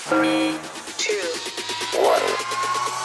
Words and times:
Three, 0.00 0.54
two, 0.98 1.98
one. 1.98 2.22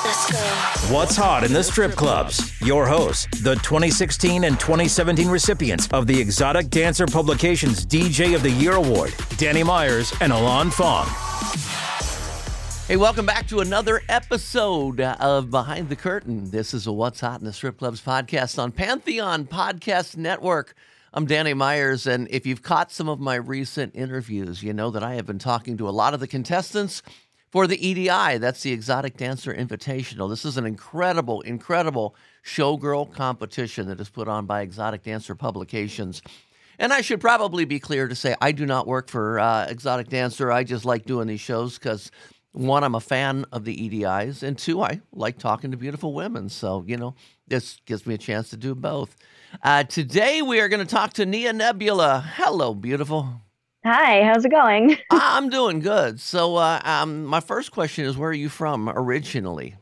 Let's 0.06 0.32
go. 0.32 0.94
What's 0.94 1.16
hot 1.16 1.44
in 1.44 1.52
the 1.54 1.64
strip 1.64 1.94
clubs? 1.94 2.60
Your 2.62 2.86
hosts, 2.86 3.26
the 3.42 3.56
2016 3.56 4.44
and 4.44 4.60
2017 4.60 5.28
recipients 5.30 5.88
of 5.94 6.06
the 6.06 6.20
Exotic 6.20 6.70
Dancer 6.70 7.08
Publications 7.08 7.86
DJ 7.86 8.36
of 8.36 8.44
the 8.44 8.52
Year 8.52 8.74
Award, 8.74 9.16
Danny 9.38 9.64
Myers 9.64 10.14
and 10.22 10.32
Alon 10.32 10.70
Fong. 10.70 11.08
Hey, 12.88 12.98
welcome 12.98 13.26
back 13.26 13.48
to 13.48 13.62
another 13.62 14.02
episode 14.10 15.00
of 15.00 15.50
Behind 15.50 15.88
the 15.90 15.96
Curtain. 15.96 16.52
This 16.52 16.74
is 16.74 16.86
a 16.88 16.92
What's 16.92 17.22
Hot 17.22 17.40
in 17.40 17.46
the 17.46 17.54
Strip 17.54 17.78
Clubs 17.80 18.02
podcast 18.02 18.62
on 18.62 18.72
Pantheon 18.74 19.46
Podcast 19.46 20.18
Network. 20.18 20.76
I'm 21.14 21.26
Danny 21.26 21.54
Myers, 21.54 22.08
and 22.08 22.30
if 22.32 22.46
you've 22.46 22.62
caught 22.62 22.90
some 22.90 23.10
of 23.10 23.20
my 23.20 23.36
recent 23.36 23.94
interviews, 23.98 24.64
you 24.64 24.72
know 24.72 24.90
that 24.92 25.04
I 25.04 25.16
have 25.16 25.26
been 25.26 25.40
talking 25.40 25.76
to 25.76 25.90
a 25.90 25.92
lot 25.92 26.14
of 26.14 26.22
the 26.22 26.28
contestants 26.28 27.02
for 27.50 27.68
the 27.68 27.86
EDI. 27.86 28.38
That's 28.38 28.64
the 28.64 28.72
Exotic 28.72 29.18
Dancer 29.18 29.54
Invitational. 29.54 30.30
This 30.30 30.46
is 30.46 30.56
an 30.56 30.66
incredible, 30.66 31.42
incredible 31.42 32.16
showgirl 32.46 33.12
competition 33.12 33.90
that 33.90 34.00
is 34.00 34.08
put 34.08 34.30
on 34.30 34.46
by 34.46 34.62
Exotic 34.62 35.04
Dancer 35.04 35.36
Publications. 35.36 36.22
And 36.80 36.94
I 36.94 37.02
should 37.02 37.20
probably 37.20 37.66
be 37.66 37.78
clear 37.78 38.08
to 38.08 38.16
say 38.16 38.34
I 38.40 38.54
do 38.54 38.66
not 38.66 38.88
work 38.88 39.10
for 39.10 39.38
uh, 39.38 39.66
Exotic 39.66 40.08
Dancer. 40.08 40.50
I 40.50 40.64
just 40.64 40.86
like 40.86 41.06
doing 41.06 41.28
these 41.28 41.42
shows 41.42 41.78
because 41.78 42.10
one, 42.54 42.84
I'm 42.84 42.96
a 42.96 43.00
fan 43.00 43.46
of 43.52 43.64
the 43.64 43.76
EDIs, 43.76 44.44
and 44.44 44.58
two, 44.58 44.82
I 44.82 45.02
like 45.14 45.38
talking 45.38 45.72
to 45.72 45.78
beautiful 45.78 46.14
women. 46.14 46.50
So, 46.50 46.84
you 46.86 46.98
know, 46.98 47.16
this 47.48 47.80
gives 47.86 48.06
me 48.06 48.14
a 48.14 48.18
chance 48.18 48.50
to 48.50 48.58
do 48.58 48.76
both. 48.76 49.16
Uh, 49.64 49.84
today, 49.84 50.42
we 50.42 50.60
are 50.60 50.68
going 50.68 50.86
to 50.86 50.96
talk 50.96 51.14
to 51.14 51.26
Nia 51.26 51.54
Nebula. 51.54 52.24
Hello, 52.36 52.74
beautiful. 52.74 53.42
Hi, 53.86 54.24
how's 54.24 54.46
it 54.46 54.52
going? 54.52 54.98
I'm 55.12 55.50
doing 55.50 55.80
good. 55.80 56.20
So, 56.20 56.58
uh, 56.58 56.82
um, 56.84 57.26
my 57.26 57.40
first 57.40 57.72
question 57.72 58.06
is 58.06 58.18
where 58.18 58.30
are 58.30 58.34
you 58.34 58.50
from 58.50 58.90
originally? 58.90 59.76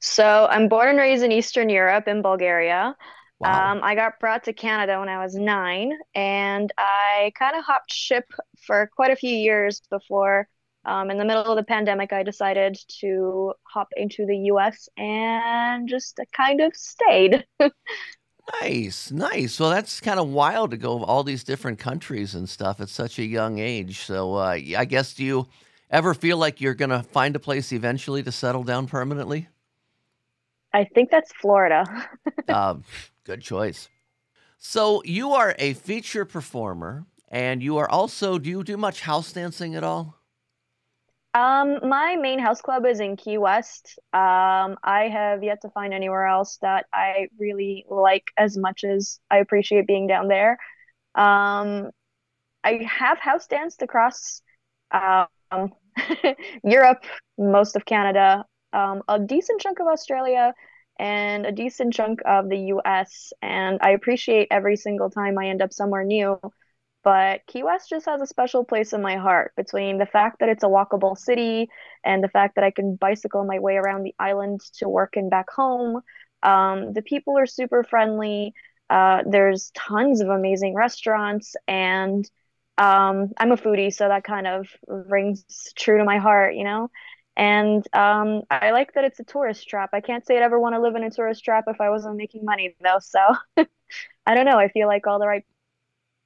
So, 0.00 0.46
I'm 0.50 0.68
born 0.68 0.88
and 0.90 0.98
raised 0.98 1.24
in 1.24 1.32
Eastern 1.32 1.68
Europe 1.68 2.06
in 2.08 2.22
Bulgaria. 2.22 2.96
Wow. 3.40 3.72
Um, 3.72 3.80
I 3.82 3.94
got 3.94 4.20
brought 4.20 4.44
to 4.44 4.52
Canada 4.52 5.00
when 5.00 5.08
I 5.08 5.22
was 5.22 5.34
nine, 5.34 5.92
and 6.14 6.72
I 6.78 7.32
kind 7.36 7.56
of 7.56 7.64
hopped 7.64 7.92
ship 7.92 8.24
for 8.64 8.88
quite 8.94 9.10
a 9.10 9.16
few 9.16 9.34
years 9.34 9.82
before, 9.90 10.48
um, 10.86 11.10
in 11.10 11.18
the 11.18 11.24
middle 11.24 11.44
of 11.44 11.56
the 11.56 11.64
pandemic, 11.64 12.12
I 12.12 12.22
decided 12.22 12.78
to 13.00 13.54
hop 13.62 13.88
into 13.96 14.26
the 14.26 14.36
US 14.52 14.88
and 14.96 15.88
just 15.88 16.20
kind 16.36 16.60
of 16.60 16.74
stayed. 16.74 17.44
Nice, 18.60 19.10
nice. 19.10 19.58
Well, 19.58 19.70
that's 19.70 20.00
kind 20.00 20.20
of 20.20 20.28
wild 20.28 20.72
to 20.72 20.76
go 20.76 21.02
all 21.02 21.24
these 21.24 21.44
different 21.44 21.78
countries 21.78 22.34
and 22.34 22.48
stuff 22.48 22.80
at 22.80 22.88
such 22.88 23.18
a 23.18 23.24
young 23.24 23.58
age. 23.58 24.00
So, 24.00 24.34
uh, 24.34 24.58
I 24.76 24.84
guess 24.84 25.14
do 25.14 25.24
you 25.24 25.46
ever 25.90 26.12
feel 26.12 26.36
like 26.36 26.60
you're 26.60 26.74
going 26.74 26.90
to 26.90 27.02
find 27.02 27.34
a 27.36 27.38
place 27.38 27.72
eventually 27.72 28.22
to 28.22 28.32
settle 28.32 28.62
down 28.62 28.86
permanently? 28.86 29.48
I 30.72 30.84
think 30.84 31.10
that's 31.10 31.32
Florida. 31.32 31.86
uh, 32.48 32.74
good 33.24 33.40
choice. 33.40 33.88
So, 34.58 35.02
you 35.04 35.32
are 35.32 35.54
a 35.58 35.72
feature 35.74 36.24
performer, 36.24 37.06
and 37.28 37.62
you 37.62 37.78
are 37.78 37.88
also. 37.88 38.38
Do 38.38 38.50
you 38.50 38.62
do 38.62 38.76
much 38.76 39.00
house 39.00 39.32
dancing 39.32 39.74
at 39.74 39.84
all? 39.84 40.18
Um, 41.34 41.80
my 41.88 42.14
main 42.16 42.38
house 42.38 42.62
club 42.62 42.86
is 42.86 43.00
in 43.00 43.16
Key 43.16 43.38
West. 43.38 43.98
Um, 44.12 44.76
I 44.84 45.08
have 45.12 45.42
yet 45.42 45.62
to 45.62 45.70
find 45.70 45.92
anywhere 45.92 46.26
else 46.26 46.58
that 46.62 46.86
I 46.92 47.26
really 47.38 47.84
like 47.90 48.30
as 48.36 48.56
much 48.56 48.84
as 48.84 49.18
I 49.30 49.38
appreciate 49.38 49.86
being 49.86 50.06
down 50.06 50.28
there. 50.28 50.52
Um, 51.16 51.90
I 52.64 52.84
have 52.88 53.18
house 53.18 53.46
danced 53.48 53.82
across 53.82 54.42
um, 54.92 55.72
Europe, 56.64 57.04
most 57.38 57.76
of 57.76 57.84
Canada, 57.84 58.44
um, 58.72 59.02
a 59.08 59.18
decent 59.18 59.60
chunk 59.60 59.80
of 59.80 59.88
Australia, 59.88 60.54
and 60.98 61.46
a 61.46 61.52
decent 61.52 61.94
chunk 61.94 62.20
of 62.26 62.48
the 62.48 62.58
US. 62.74 63.32
And 63.42 63.78
I 63.82 63.90
appreciate 63.90 64.48
every 64.50 64.76
single 64.76 65.10
time 65.10 65.38
I 65.38 65.48
end 65.48 65.62
up 65.62 65.72
somewhere 65.72 66.04
new. 66.04 66.38
But 67.04 67.46
Key 67.46 67.62
West 67.62 67.90
just 67.90 68.06
has 68.06 68.20
a 68.20 68.26
special 68.26 68.64
place 68.64 68.92
in 68.94 69.02
my 69.02 69.16
heart 69.16 69.52
between 69.56 69.98
the 69.98 70.06
fact 70.06 70.38
that 70.40 70.48
it's 70.48 70.64
a 70.64 70.68
walkable 70.68 71.16
city 71.18 71.68
and 72.04 72.24
the 72.24 72.28
fact 72.28 72.56
that 72.56 72.64
I 72.64 72.70
can 72.70 72.96
bicycle 72.96 73.44
my 73.44 73.58
way 73.60 73.76
around 73.76 74.04
the 74.04 74.14
island 74.18 74.62
to 74.78 74.88
work 74.88 75.16
and 75.16 75.30
back 75.30 75.50
home. 75.50 76.00
Um, 76.42 76.92
the 76.94 77.02
people 77.02 77.38
are 77.38 77.46
super 77.46 77.84
friendly. 77.84 78.54
Uh, 78.90 79.22
there's 79.26 79.70
tons 79.74 80.20
of 80.22 80.28
amazing 80.28 80.74
restaurants, 80.74 81.56
and 81.68 82.28
um, 82.78 83.30
I'm 83.38 83.52
a 83.52 83.56
foodie, 83.56 83.92
so 83.94 84.08
that 84.08 84.24
kind 84.24 84.46
of 84.46 84.66
rings 84.86 85.44
true 85.76 85.98
to 85.98 86.04
my 86.04 86.18
heart, 86.18 86.54
you 86.54 86.64
know. 86.64 86.90
And 87.36 87.84
um, 87.94 88.42
I 88.50 88.70
like 88.70 88.94
that 88.94 89.04
it's 89.04 89.20
a 89.20 89.24
tourist 89.24 89.68
trap. 89.68 89.90
I 89.92 90.00
can't 90.00 90.24
say 90.26 90.36
I'd 90.36 90.42
ever 90.42 90.58
want 90.60 90.74
to 90.74 90.80
live 90.80 90.94
in 90.94 91.02
a 91.04 91.10
tourist 91.10 91.44
trap 91.44 91.64
if 91.66 91.80
I 91.80 91.90
wasn't 91.90 92.16
making 92.16 92.44
money, 92.44 92.76
though. 92.82 92.98
So 93.00 93.18
I 94.26 94.34
don't 94.34 94.46
know. 94.46 94.58
I 94.58 94.68
feel 94.68 94.86
like 94.88 95.06
all 95.06 95.18
the 95.18 95.26
right 95.26 95.44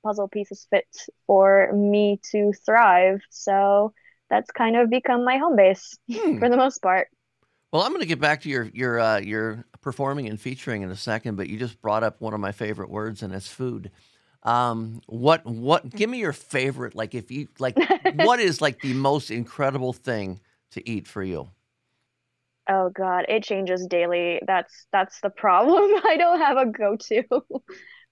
puzzle 0.05 0.29
pieces 0.29 0.67
fit 0.71 0.87
for 1.27 1.73
me 1.73 2.21
to 2.33 2.53
thrive. 2.67 3.21
So 3.31 3.93
that's 4.31 4.51
kind 4.51 4.77
of 4.77 4.91
become 4.91 5.25
my 5.25 5.39
home 5.39 5.57
base 5.57 5.97
Hmm. 6.09 6.39
for 6.39 6.49
the 6.49 6.57
most 6.57 6.81
part. 6.83 7.09
Well, 7.73 7.83
I'm 7.83 7.91
going 7.91 8.01
to 8.01 8.07
get 8.07 8.21
back 8.21 8.41
to 8.43 8.49
your 8.49 8.65
your 8.73 8.99
uh, 8.99 9.19
your 9.21 9.65
performing 9.83 10.27
and 10.29 10.41
featuring 10.41 10.83
in 10.83 10.91
a 10.91 10.97
second, 10.97 11.37
but 11.37 11.49
you 11.49 11.59
just 11.59 11.81
brought 11.83 12.03
up 12.03 12.21
one 12.21 12.33
of 12.35 12.41
my 12.41 12.53
favorite 12.53 12.89
words, 12.91 13.23
and 13.23 13.35
it's 13.35 13.49
food. 13.49 13.91
Um, 14.43 15.03
what 15.07 15.45
what? 15.45 15.95
Give 15.95 16.09
me 16.09 16.19
your 16.19 16.33
favorite. 16.33 16.95
Like, 16.95 17.15
if 17.15 17.31
you 17.31 17.49
like, 17.59 17.77
what 18.11 18.41
is 18.41 18.61
like 18.63 18.81
the 18.81 18.95
most 18.95 19.31
incredible 19.31 19.93
thing 19.93 20.41
to 20.71 20.89
eat 20.89 21.07
for 21.07 21.23
you? 21.23 21.51
Oh 22.69 22.91
God, 22.91 23.25
it 23.29 23.45
changes 23.45 23.87
daily. 23.87 24.41
That's 24.47 24.87
that's 24.93 25.21
the 25.21 25.31
problem. 25.31 25.83
I 26.05 26.17
don't 26.19 26.41
have 26.41 26.57
a 26.59 26.67
go-to. 26.67 27.25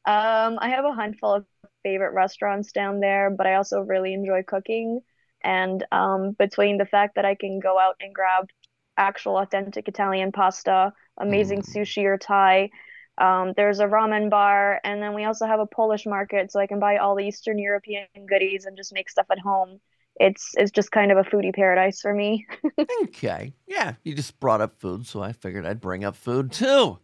Um, 0.09 0.59
I 0.61 0.69
have 0.69 0.85
a 0.85 0.95
handful 0.95 1.35
of 1.35 1.47
favorite 1.87 2.15
restaurants 2.15 2.73
down 2.73 2.99
there, 2.99 3.31
but 3.31 3.47
I 3.47 3.55
also 3.55 3.81
really 3.81 4.13
enjoy 4.13 4.43
cooking. 4.43 5.03
And 5.45 5.85
um, 5.93 6.33
between 6.33 6.79
the 6.79 6.85
fact 6.85 7.15
that 7.15 7.25
I 7.25 7.37
can 7.37 7.61
go 7.61 7.79
out 7.79 7.95
and 8.01 8.13
grab 8.13 8.49
actual 8.97 9.39
authentic 9.39 9.87
Italian 9.87 10.33
pasta, 10.33 10.93
amazing 11.17 11.63
sushi 11.63 12.05
or 12.07 12.19
Thai, 12.19 12.71
um, 13.19 13.53
there's 13.57 13.79
a 13.79 13.87
ramen 13.87 14.31
bar, 14.31 14.81
and 14.83 15.01
then 15.01 15.15
we 15.15 15.25
also 15.25 15.47
have 15.47 15.61
a 15.61 15.67
Polish 15.67 16.07
market, 16.07 16.51
so 16.51 16.59
I 16.59 16.67
can 16.67 16.81
buy 16.81 16.97
all 16.97 17.15
the 17.15 17.25
Eastern 17.25 17.59
European 17.59 18.09
goodies 18.29 18.65
and 18.67 18.77
just 18.77 18.93
make 18.93 19.09
stuff 19.09 19.27
at 19.31 19.39
home. 19.39 19.79
It's 20.19 20.53
it's 20.57 20.73
just 20.73 20.91
kind 20.91 21.13
of 21.13 21.19
a 21.19 21.23
foodie 21.23 21.55
paradise 21.55 22.01
for 22.01 22.13
me. 22.13 22.47
Okay, 23.05 23.53
yeah, 23.67 23.95
you 24.05 24.15
just 24.15 24.39
brought 24.41 24.61
up 24.61 24.81
food, 24.81 25.07
so 25.07 25.23
I 25.23 25.33
figured 25.33 25.65
I'd 25.67 25.81
bring 25.81 26.05
up 26.05 26.17
food 26.17 26.53
too. 26.53 26.99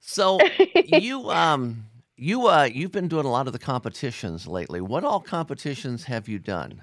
So 0.00 0.38
you 0.84 1.30
um 1.30 1.86
you 2.18 2.46
uh 2.48 2.64
you've 2.64 2.92
been 2.92 3.08
doing 3.08 3.24
a 3.26 3.30
lot 3.30 3.46
of 3.46 3.52
the 3.52 3.58
competitions 3.58 4.46
lately. 4.46 4.80
What 4.80 5.04
all 5.04 5.20
competitions 5.20 6.04
have 6.04 6.28
you 6.28 6.38
done? 6.38 6.82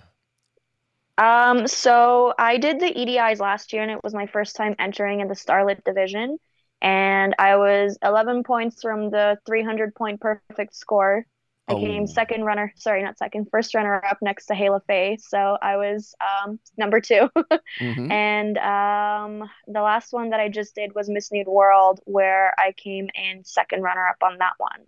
Um, 1.18 1.68
so 1.68 2.34
I 2.38 2.58
did 2.58 2.80
the 2.80 2.88
EDIs 2.92 3.40
last 3.40 3.72
year, 3.74 3.82
and 3.84 3.92
it 3.92 4.04
was 4.04 4.14
my 4.14 4.28
first 4.28 4.56
time 4.56 4.76
entering 4.80 5.22
in 5.22 5.28
the 5.28 5.34
Starlet 5.34 5.84
division. 5.84 6.38
And 6.82 7.34
I 7.40 7.56
was 7.56 7.98
11 8.04 8.44
points 8.44 8.82
from 8.82 9.10
the 9.10 9.38
300 9.46 9.96
point 9.96 10.20
perfect 10.20 10.76
score. 10.76 11.26
I 11.68 11.74
Oh. 11.74 11.80
came 11.80 12.06
second 12.06 12.44
runner, 12.44 12.74
sorry, 12.76 13.02
not 13.02 13.18
second, 13.18 13.48
first 13.50 13.74
runner 13.74 14.04
up 14.06 14.20
next 14.22 14.48
to 14.48 14.54
Hayla 14.54 14.82
Faye. 14.86 15.18
So 15.20 15.58
I 15.62 15.78
was 15.78 16.14
um, 16.22 16.60
number 16.78 17.00
two. 17.02 17.30
Mhm. 17.82 18.12
And 18.12 18.58
um, 18.60 19.50
the 19.68 19.82
last 19.82 20.14
one 20.14 20.30
that 20.32 20.40
I 20.40 20.50
just 20.50 20.76
did 20.76 20.94
was 20.94 21.10
Miss 21.10 21.32
Nude 21.32 21.48
World, 21.48 22.02
where 22.06 22.54
I 22.60 22.74
came 22.74 23.10
in 23.16 23.44
second 23.46 23.82
runner 23.82 24.06
up 24.08 24.18
on 24.22 24.38
that 24.40 24.54
one. 24.58 24.82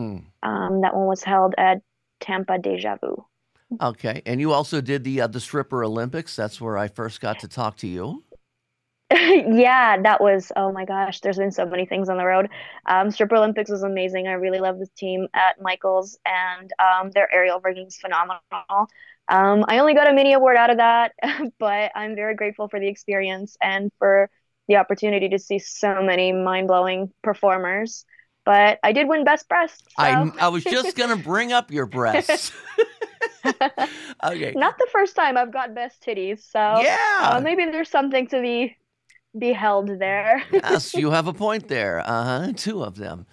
Mm. 0.00 0.24
Um, 0.42 0.80
that 0.80 0.94
one 0.94 1.06
was 1.06 1.22
held 1.22 1.54
at 1.58 1.82
Tampa 2.20 2.58
Deja 2.58 2.96
Vu. 3.00 3.26
Okay, 3.80 4.22
and 4.26 4.40
you 4.40 4.52
also 4.52 4.80
did 4.80 5.04
the 5.04 5.20
uh, 5.20 5.26
the 5.26 5.40
stripper 5.40 5.84
Olympics. 5.84 6.34
That's 6.34 6.60
where 6.60 6.76
I 6.76 6.88
first 6.88 7.20
got 7.20 7.38
to 7.40 7.48
talk 7.48 7.76
to 7.78 7.86
you. 7.86 8.24
Yeah, 9.12 10.00
that 10.02 10.20
was, 10.20 10.52
oh 10.54 10.70
my 10.70 10.84
gosh, 10.84 11.20
there's 11.20 11.36
been 11.38 11.50
so 11.50 11.66
many 11.66 11.84
things 11.84 12.08
on 12.08 12.16
the 12.16 12.24
road. 12.24 12.48
Um, 12.86 13.10
Stripper 13.10 13.36
Olympics 13.36 13.68
was 13.68 13.82
amazing. 13.82 14.28
I 14.28 14.32
really 14.32 14.60
love 14.60 14.78
the 14.78 14.86
team 14.96 15.26
at 15.34 15.60
Michaels, 15.60 16.16
and 16.24 16.72
um, 16.78 17.10
their 17.10 17.32
aerial 17.34 17.60
rigging 17.60 17.88
is 17.88 17.96
phenomenal. 17.98 18.40
Um, 19.28 19.64
I 19.66 19.78
only 19.78 19.94
got 19.94 20.08
a 20.08 20.12
mini 20.12 20.32
award 20.32 20.56
out 20.56 20.70
of 20.70 20.76
that, 20.76 21.12
but 21.58 21.90
I'm 21.96 22.14
very 22.14 22.36
grateful 22.36 22.68
for 22.68 22.78
the 22.78 22.86
experience 22.88 23.56
and 23.60 23.90
for 23.98 24.30
the 24.68 24.76
opportunity 24.76 25.28
to 25.30 25.38
see 25.40 25.58
so 25.58 26.02
many 26.02 26.32
mind 26.32 26.68
blowing 26.68 27.12
performers. 27.22 28.04
But 28.44 28.78
I 28.82 28.92
did 28.92 29.08
win 29.08 29.24
Best 29.24 29.48
Breast. 29.48 29.84
So. 29.84 30.02
I, 30.02 30.30
I 30.40 30.48
was 30.48 30.64
just 30.78 30.96
going 30.96 31.10
to 31.10 31.22
bring 31.22 31.52
up 31.52 31.70
your 31.70 31.86
breasts. 31.86 32.52
okay. 34.24 34.52
Not 34.54 34.78
the 34.78 34.88
first 34.92 35.16
time 35.16 35.36
I've 35.36 35.52
got 35.52 35.74
Best 35.74 36.02
Titties. 36.02 36.40
So 36.40 36.58
yeah. 36.58 37.30
Uh, 37.32 37.40
maybe 37.42 37.64
there's 37.66 37.88
something 37.88 38.26
to 38.28 38.40
be 38.40 38.76
be 39.38 39.52
held 39.52 39.88
there. 40.00 40.42
yes, 40.52 40.94
you 40.94 41.10
have 41.10 41.26
a 41.26 41.32
point 41.32 41.68
there. 41.68 42.00
Uh 42.00 42.24
huh. 42.24 42.52
Two 42.56 42.82
of 42.82 42.96
them. 42.96 43.26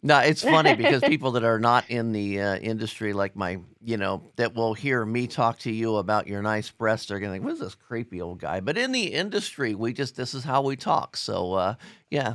No, 0.00 0.18
it's 0.20 0.42
funny 0.42 0.76
because 0.76 1.02
people 1.02 1.32
that 1.32 1.42
are 1.42 1.58
not 1.58 1.84
in 1.90 2.12
the 2.12 2.40
uh, 2.40 2.56
industry, 2.58 3.12
like 3.12 3.34
my, 3.34 3.58
you 3.82 3.96
know, 3.96 4.30
that 4.36 4.54
will 4.54 4.72
hear 4.72 5.04
me 5.04 5.26
talk 5.26 5.58
to 5.60 5.72
you 5.72 5.96
about 5.96 6.28
your 6.28 6.40
nice 6.40 6.70
breasts, 6.70 7.10
are 7.10 7.18
going 7.18 7.30
to 7.30 7.34
think, 7.34 7.44
"What's 7.44 7.58
this 7.58 7.74
creepy 7.74 8.20
old 8.20 8.38
guy?" 8.38 8.60
But 8.60 8.78
in 8.78 8.92
the 8.92 9.12
industry, 9.12 9.74
we 9.74 9.92
just 9.92 10.14
this 10.14 10.34
is 10.34 10.44
how 10.44 10.62
we 10.62 10.76
talk. 10.76 11.16
So, 11.16 11.54
uh, 11.54 11.74
yeah, 12.10 12.34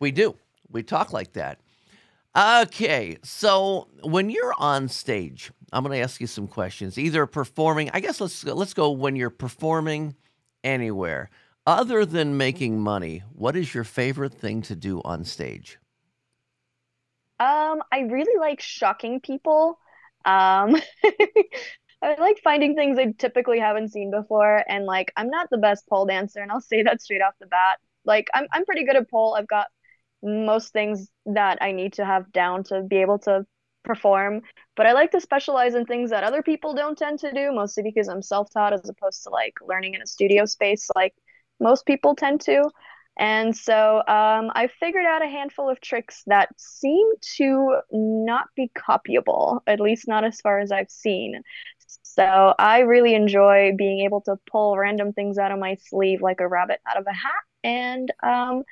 we 0.00 0.10
do. 0.10 0.36
We 0.70 0.82
talk 0.82 1.12
like 1.12 1.34
that. 1.34 1.58
Okay, 2.34 3.18
so 3.22 3.88
when 4.02 4.30
you're 4.30 4.54
on 4.56 4.88
stage, 4.88 5.52
I'm 5.70 5.82
going 5.84 5.94
to 5.98 6.02
ask 6.02 6.18
you 6.20 6.26
some 6.26 6.48
questions. 6.48 6.96
Either 6.96 7.26
performing, 7.26 7.90
I 7.92 8.00
guess 8.00 8.20
let's 8.22 8.42
let's 8.44 8.72
go 8.72 8.90
when 8.90 9.16
you're 9.16 9.28
performing 9.28 10.16
anywhere 10.64 11.28
other 11.66 12.06
than 12.06 12.38
making 12.38 12.80
money. 12.80 13.22
What 13.34 13.54
is 13.54 13.74
your 13.74 13.84
favorite 13.84 14.32
thing 14.32 14.62
to 14.62 14.74
do 14.74 15.02
on 15.04 15.24
stage? 15.24 15.78
Um, 17.38 17.82
I 17.92 18.00
really 18.00 18.38
like 18.38 18.60
shocking 18.60 19.20
people. 19.20 19.78
Um, 20.24 20.76
I 22.02 22.14
like 22.18 22.40
finding 22.42 22.74
things 22.74 22.98
I 22.98 23.12
typically 23.18 23.58
haven't 23.58 23.90
seen 23.90 24.10
before, 24.10 24.64
and 24.68 24.86
like 24.86 25.12
I'm 25.16 25.28
not 25.28 25.50
the 25.50 25.58
best 25.58 25.86
pole 25.86 26.06
dancer, 26.06 26.40
and 26.40 26.50
I'll 26.50 26.60
say 26.62 26.82
that 26.82 27.02
straight 27.02 27.20
off 27.22 27.34
the 27.40 27.46
bat. 27.46 27.78
Like 28.06 28.28
I'm 28.32 28.46
I'm 28.52 28.64
pretty 28.64 28.84
good 28.84 28.96
at 28.96 29.10
pole. 29.10 29.34
I've 29.38 29.46
got 29.48 29.66
most 30.22 30.72
things 30.72 31.08
that 31.26 31.58
I 31.60 31.72
need 31.72 31.94
to 31.94 32.04
have 32.04 32.32
down 32.32 32.64
to 32.64 32.82
be 32.82 32.96
able 32.98 33.18
to 33.20 33.46
perform, 33.84 34.42
but 34.76 34.86
I 34.86 34.92
like 34.92 35.10
to 35.12 35.20
specialize 35.20 35.74
in 35.74 35.84
things 35.86 36.10
that 36.10 36.24
other 36.24 36.42
people 36.42 36.74
don't 36.74 36.96
tend 36.96 37.18
to 37.20 37.32
do, 37.32 37.52
mostly 37.52 37.82
because 37.82 38.08
I'm 38.08 38.22
self-taught 38.22 38.72
as 38.72 38.88
opposed 38.88 39.24
to 39.24 39.30
like 39.30 39.54
learning 39.66 39.94
in 39.94 40.02
a 40.02 40.06
studio 40.06 40.44
space 40.44 40.88
like 40.94 41.14
most 41.60 41.86
people 41.86 42.14
tend 42.14 42.40
to. 42.42 42.70
And 43.18 43.54
so 43.54 43.98
um, 43.98 44.50
I 44.54 44.70
figured 44.80 45.04
out 45.04 45.22
a 45.22 45.28
handful 45.28 45.68
of 45.68 45.80
tricks 45.80 46.22
that 46.26 46.48
seem 46.58 47.06
to 47.36 47.80
not 47.90 48.46
be 48.56 48.70
copyable, 48.74 49.60
at 49.66 49.80
least 49.80 50.08
not 50.08 50.24
as 50.24 50.40
far 50.40 50.60
as 50.60 50.72
I've 50.72 50.90
seen. 50.90 51.42
So 52.02 52.54
I 52.58 52.80
really 52.80 53.14
enjoy 53.14 53.72
being 53.76 54.00
able 54.00 54.22
to 54.22 54.36
pull 54.50 54.78
random 54.78 55.12
things 55.12 55.38
out 55.38 55.52
of 55.52 55.58
my 55.58 55.76
sleeve 55.88 56.22
like 56.22 56.40
a 56.40 56.48
rabbit 56.48 56.80
out 56.88 56.98
of 56.98 57.06
a 57.06 57.12
hat 57.12 57.42
and 57.64 58.10
um, 58.22 58.62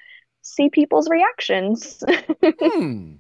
see 0.55 0.69
people's 0.71 1.09
reactions. 1.09 2.03
hmm. 2.45 3.15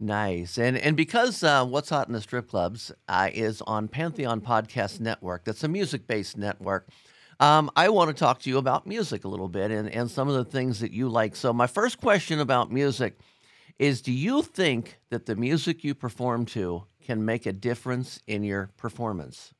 Nice. 0.00 0.58
And 0.58 0.76
and 0.76 0.96
because 0.96 1.42
uh, 1.42 1.64
What's 1.64 1.90
Hot 1.90 2.08
in 2.08 2.14
the 2.14 2.20
Strip 2.20 2.48
Clubs 2.48 2.92
uh, 3.08 3.30
is 3.32 3.62
on 3.62 3.88
Pantheon 3.88 4.40
Podcast 4.40 5.00
Network, 5.00 5.44
that's 5.44 5.64
a 5.64 5.68
music 5.68 6.06
based 6.06 6.36
network. 6.36 6.88
Um, 7.40 7.70
I 7.74 7.88
want 7.88 8.08
to 8.08 8.14
talk 8.14 8.40
to 8.40 8.50
you 8.50 8.58
about 8.58 8.86
music 8.86 9.24
a 9.24 9.28
little 9.28 9.48
bit 9.48 9.70
and, 9.70 9.88
and 9.88 10.10
some 10.10 10.28
of 10.28 10.34
the 10.34 10.44
things 10.44 10.80
that 10.80 10.92
you 10.92 11.08
like. 11.08 11.34
So, 11.34 11.52
my 11.52 11.66
first 11.66 12.00
question 12.00 12.40
about 12.40 12.72
music 12.72 13.18
is 13.78 14.02
Do 14.02 14.12
you 14.12 14.42
think 14.42 14.98
that 15.10 15.26
the 15.26 15.36
music 15.36 15.84
you 15.84 15.94
perform 15.94 16.44
to 16.46 16.84
can 17.02 17.24
make 17.24 17.46
a 17.46 17.52
difference 17.52 18.20
in 18.26 18.42
your 18.44 18.70
performance? 18.76 19.52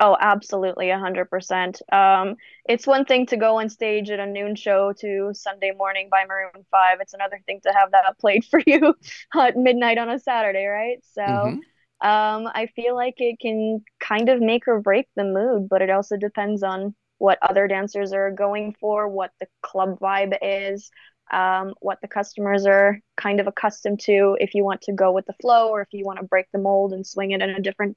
Oh, 0.00 0.16
absolutely, 0.18 0.86
100%. 0.88 1.80
Um, 1.92 2.34
it's 2.68 2.86
one 2.86 3.04
thing 3.04 3.26
to 3.26 3.36
go 3.36 3.60
on 3.60 3.68
stage 3.68 4.10
at 4.10 4.18
a 4.18 4.26
noon 4.26 4.56
show 4.56 4.92
to 5.00 5.30
Sunday 5.32 5.70
Morning 5.76 6.08
by 6.10 6.24
Maroon 6.26 6.64
5. 6.70 6.98
It's 7.00 7.14
another 7.14 7.40
thing 7.46 7.60
to 7.62 7.72
have 7.72 7.92
that 7.92 8.18
played 8.20 8.44
for 8.44 8.60
you 8.66 8.94
at 9.34 9.56
midnight 9.56 9.98
on 9.98 10.10
a 10.10 10.18
Saturday, 10.18 10.66
right? 10.66 10.98
So, 11.12 11.22
mm-hmm. 11.22 11.58
Um, 12.00 12.50
I 12.54 12.68
feel 12.76 12.94
like 12.94 13.14
it 13.18 13.38
can 13.40 13.82
kind 13.98 14.28
of 14.28 14.38
make 14.40 14.68
or 14.68 14.78
break 14.80 15.08
the 15.16 15.24
mood, 15.24 15.68
but 15.70 15.80
it 15.80 15.88
also 15.88 16.18
depends 16.18 16.62
on 16.62 16.94
what 17.16 17.38
other 17.40 17.66
dancers 17.66 18.12
are 18.12 18.30
going 18.30 18.74
for, 18.78 19.08
what 19.08 19.30
the 19.40 19.46
club 19.62 19.98
vibe 20.00 20.36
is, 20.42 20.90
um, 21.32 21.72
what 21.80 22.00
the 22.02 22.08
customers 22.08 22.66
are 22.66 22.98
kind 23.16 23.40
of 23.40 23.46
accustomed 23.46 24.00
to. 24.00 24.36
If 24.38 24.54
you 24.54 24.64
want 24.64 24.82
to 24.82 24.92
go 24.92 25.12
with 25.12 25.24
the 25.24 25.32
flow, 25.40 25.68
or 25.70 25.80
if 25.80 25.88
you 25.92 26.04
want 26.04 26.18
to 26.18 26.26
break 26.26 26.46
the 26.52 26.58
mold 26.58 26.92
and 26.92 27.06
swing 27.06 27.30
it 27.30 27.40
in 27.40 27.48
a 27.48 27.60
different 27.60 27.96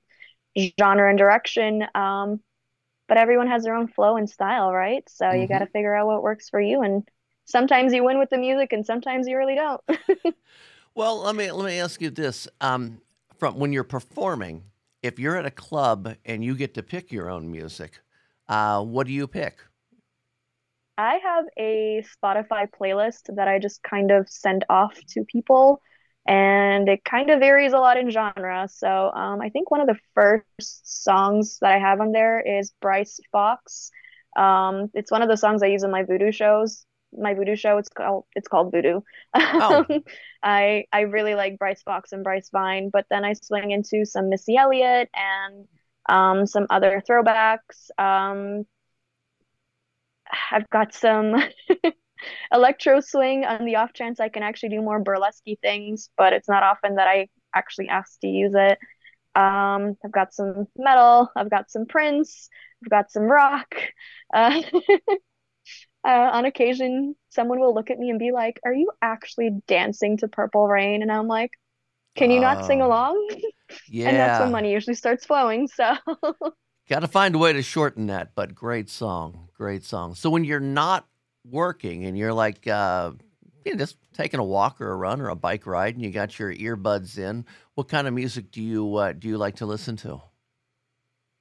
genre 0.80 1.09
and 1.09 1.18
direction. 1.18 1.86
Um, 1.95 2.42
but 3.07 3.18
everyone 3.18 3.48
has 3.48 3.63
their 3.63 3.75
own 3.75 3.88
flow 3.88 4.18
and 4.18 4.30
style, 4.30 4.71
right? 4.74 5.07
So 5.09 5.25
mm-hmm. 5.25 5.42
you 5.42 5.48
got 5.48 5.59
to 5.59 5.68
figure 5.68 5.95
out 5.95 6.07
what 6.07 6.24
works 6.24 6.50
for 6.50 6.59
you. 6.59 6.81
And 6.81 7.07
sometimes 7.45 7.94
you 7.94 8.04
win 8.04 8.19
with 8.19 8.30
the 8.30 8.38
music, 8.38 8.74
and 8.74 8.86
sometimes 8.86 9.27
you 9.27 9.38
really 9.38 9.56
don't. 9.56 9.81
well, 10.95 11.21
let 11.21 11.36
me 11.36 11.51
let 11.51 11.65
me 11.65 11.80
ask 11.80 12.01
you 12.01 12.09
this. 12.09 12.48
Um, 12.62 13.01
from 13.38 13.59
when 13.59 13.71
you're 13.71 13.83
performing, 13.83 14.63
if 15.04 15.19
you're 15.19 15.36
at 15.36 15.45
a 15.45 15.51
club 15.51 16.15
and 16.25 16.44
you 16.44 16.56
get 16.56 16.74
to 16.74 16.83
pick 16.83 17.12
your 17.12 17.30
own 17.30 17.51
music, 17.51 18.01
uh, 18.50 18.83
what 18.83 19.07
do 19.07 19.13
you 19.13 19.27
pick? 19.27 19.57
I 20.98 21.19
have 21.24 21.45
a 21.57 22.04
Spotify 22.18 22.68
playlist 22.69 23.36
that 23.36 23.48
I 23.48 23.59
just 23.59 23.83
kind 23.83 24.09
of 24.09 24.27
send 24.27 24.65
off 24.69 24.98
to 25.09 25.24
people, 25.25 25.81
and 26.27 26.89
it 26.89 27.03
kind 27.06 27.29
of 27.29 27.39
varies 27.39 27.74
a 27.74 27.77
lot 27.79 27.97
in 27.97 28.09
genre. 28.12 28.68
So 28.69 29.12
um, 29.12 29.41
I 29.41 29.50
think 29.50 29.71
one 29.71 29.81
of 29.81 29.88
the 29.88 30.00
first 30.13 31.03
songs 31.03 31.57
that 31.62 31.71
I 31.71 31.79
have 31.79 32.01
on 32.01 32.12
there 32.12 32.39
is 32.41 32.74
Bryce 32.81 33.19
Fox. 33.31 33.91
Um, 34.38 34.89
it's 34.94 35.12
one 35.12 35.21
of 35.21 35.29
the 35.29 35.38
songs 35.38 35.63
I 35.63 35.68
use 35.68 35.83
in 35.83 35.91
my 35.91 36.03
voodoo 36.03 36.31
shows 36.31 36.85
my 37.15 37.33
voodoo 37.33 37.56
show. 37.56 37.77
It's 37.77 37.89
called 37.89 38.25
it's 38.35 38.47
called 38.47 38.71
Voodoo. 38.71 39.01
Oh. 39.35 39.85
I 40.44 40.85
I 40.91 41.01
really 41.01 41.35
like 41.35 41.57
Bryce 41.57 41.81
Fox 41.83 42.12
and 42.12 42.24
Bryce 42.24 42.50
Vine, 42.51 42.89
but 42.91 43.06
then 43.09 43.25
I 43.25 43.33
swing 43.33 43.71
into 43.71 44.06
some 44.06 44.30
Missy 44.30 44.56
Elliott 44.56 45.09
and 45.13 45.68
um, 46.09 46.45
some 46.45 46.68
other 46.69 47.01
throwbacks. 47.07 47.89
Um, 47.97 48.65
I've 50.51 50.69
got 50.69 50.94
some 50.94 51.35
electro 52.51 53.00
swing 53.00 53.45
on 53.45 53.65
the 53.65 53.77
off 53.77 53.94
chance 53.94 54.19
I 54.19 54.29
can 54.29 54.44
actually 54.44 54.69
do 54.69 54.81
more 54.81 55.00
burlesque 55.00 55.44
things, 55.62 56.09
but 56.18 56.33
it's 56.33 56.50
not 56.50 56.63
often 56.63 56.95
that 56.95 57.07
I 57.07 57.29
actually 57.53 57.89
ask 57.89 58.19
to 58.21 58.27
use 58.27 58.53
it. 58.56 58.77
Um, 59.35 59.95
I've 60.03 60.12
got 60.12 60.33
some 60.33 60.68
metal. 60.77 61.29
I've 61.35 61.50
got 61.50 61.69
some 61.69 61.85
Prince. 61.85 62.50
I've 62.83 62.89
got 62.89 63.12
some 63.12 63.24
rock. 63.24 63.75
Uh, 64.33 64.62
uh, 66.07 66.30
on 66.33 66.45
occasion, 66.45 67.16
someone 67.30 67.59
will 67.59 67.73
look 67.73 67.92
at 67.92 67.99
me 67.99 68.09
and 68.09 68.18
be 68.18 68.31
like, 68.31 68.59
Are 68.66 68.73
you 68.73 68.92
actually 69.01 69.51
dancing 69.68 70.18
to 70.18 70.28
Purple 70.28 70.68
Rain? 70.68 71.01
And 71.04 71.11
I'm 71.11 71.28
like, 71.28 71.51
Can 72.16 72.31
you 72.31 72.40
not 72.40 72.66
sing 72.66 72.81
oh. 72.81 72.87
along? 72.87 73.30
Yeah. 73.90 74.07
and 74.09 74.18
that's 74.18 74.40
when 74.40 74.51
money 74.51 74.71
usually 74.71 74.95
starts 74.95 75.25
flowing. 75.25 75.68
So. 75.68 75.95
Got 76.90 77.01
to 77.01 77.07
find 77.07 77.35
a 77.35 77.37
way 77.37 77.51
to 77.51 77.61
shorten 77.61 78.07
that, 78.07 78.31
but 78.33 78.56
great 78.56 78.90
song. 78.90 79.49
Great 79.57 79.83
song. 79.83 80.16
So 80.16 80.30
when 80.30 80.45
you're 80.45 80.61
not 80.61 81.06
working 81.49 82.06
and 82.06 82.18
you're 82.18 82.33
like, 82.33 82.68
uh, 82.68 83.11
you 83.66 83.73
know, 83.73 83.77
just 83.77 83.97
taking 84.13 84.39
a 84.39 84.44
walk 84.44 84.81
or 84.81 84.92
a 84.92 84.95
run 84.95 85.21
or 85.21 85.30
a 85.30 85.35
bike 85.35 85.66
ride 85.66 85.95
and 85.95 86.04
you 86.04 86.11
got 86.11 86.37
your 86.39 86.54
earbuds 86.54 87.18
in, 87.18 87.45
what 87.75 87.87
kind 87.87 88.07
of 88.07 88.13
music 88.13 88.51
do 88.51 88.61
you 88.61 88.95
uh, 88.95 89.13
do 89.13 89.27
you 89.27 89.37
like 89.37 89.57
to 89.57 89.66
listen 89.66 89.95
to? 89.97 90.21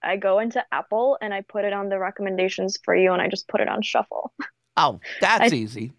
I 0.03 0.17
go 0.17 0.39
into 0.39 0.65
Apple 0.73 1.19
and 1.21 1.35
I 1.35 1.41
put 1.41 1.65
it 1.65 1.73
on 1.73 1.89
the 1.89 1.99
recommendations 1.99 2.79
for 2.83 2.95
you 2.95 3.13
and 3.13 3.21
I 3.21 3.29
just 3.29 3.49
put 3.49 3.61
it 3.61 3.69
on 3.69 3.83
shuffle. 3.83 4.33
Oh, 4.77 5.01
that's 5.21 5.53
I, 5.53 5.57
easy. 5.57 5.93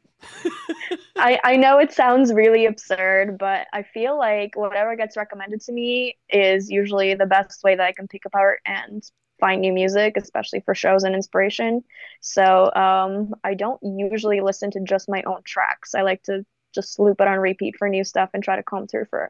I, 1.15 1.39
I 1.43 1.55
know 1.57 1.79
it 1.79 1.91
sounds 1.91 2.31
really 2.31 2.65
absurd, 2.65 3.37
but 3.37 3.67
I 3.73 3.83
feel 3.83 4.17
like 4.17 4.55
whatever 4.55 4.95
gets 4.95 5.17
recommended 5.17 5.61
to 5.61 5.71
me 5.71 6.17
is 6.29 6.69
usually 6.69 7.15
the 7.15 7.25
best 7.25 7.63
way 7.63 7.75
that 7.75 7.83
I 7.83 7.91
can 7.91 8.07
pick 8.07 8.25
apart 8.25 8.59
and 8.65 9.03
find 9.39 9.61
new 9.61 9.73
music, 9.73 10.17
especially 10.17 10.61
for 10.61 10.75
shows 10.75 11.03
and 11.03 11.15
inspiration. 11.15 11.83
So 12.21 12.73
um, 12.73 13.35
I 13.43 13.53
don't 13.53 13.81
usually 13.83 14.41
listen 14.41 14.71
to 14.71 14.81
just 14.81 15.09
my 15.09 15.23
own 15.23 15.41
tracks. 15.45 15.95
I 15.95 16.01
like 16.01 16.23
to 16.23 16.45
just 16.73 16.99
loop 16.99 17.21
it 17.21 17.27
on 17.27 17.39
repeat 17.39 17.75
for 17.77 17.89
new 17.89 18.03
stuff 18.03 18.29
and 18.33 18.43
try 18.43 18.55
to 18.55 18.63
comb 18.63 18.87
through 18.87 19.05
for 19.09 19.29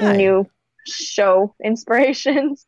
nice. 0.00 0.16
new 0.16 0.46
show 0.86 1.54
inspirations. 1.64 2.66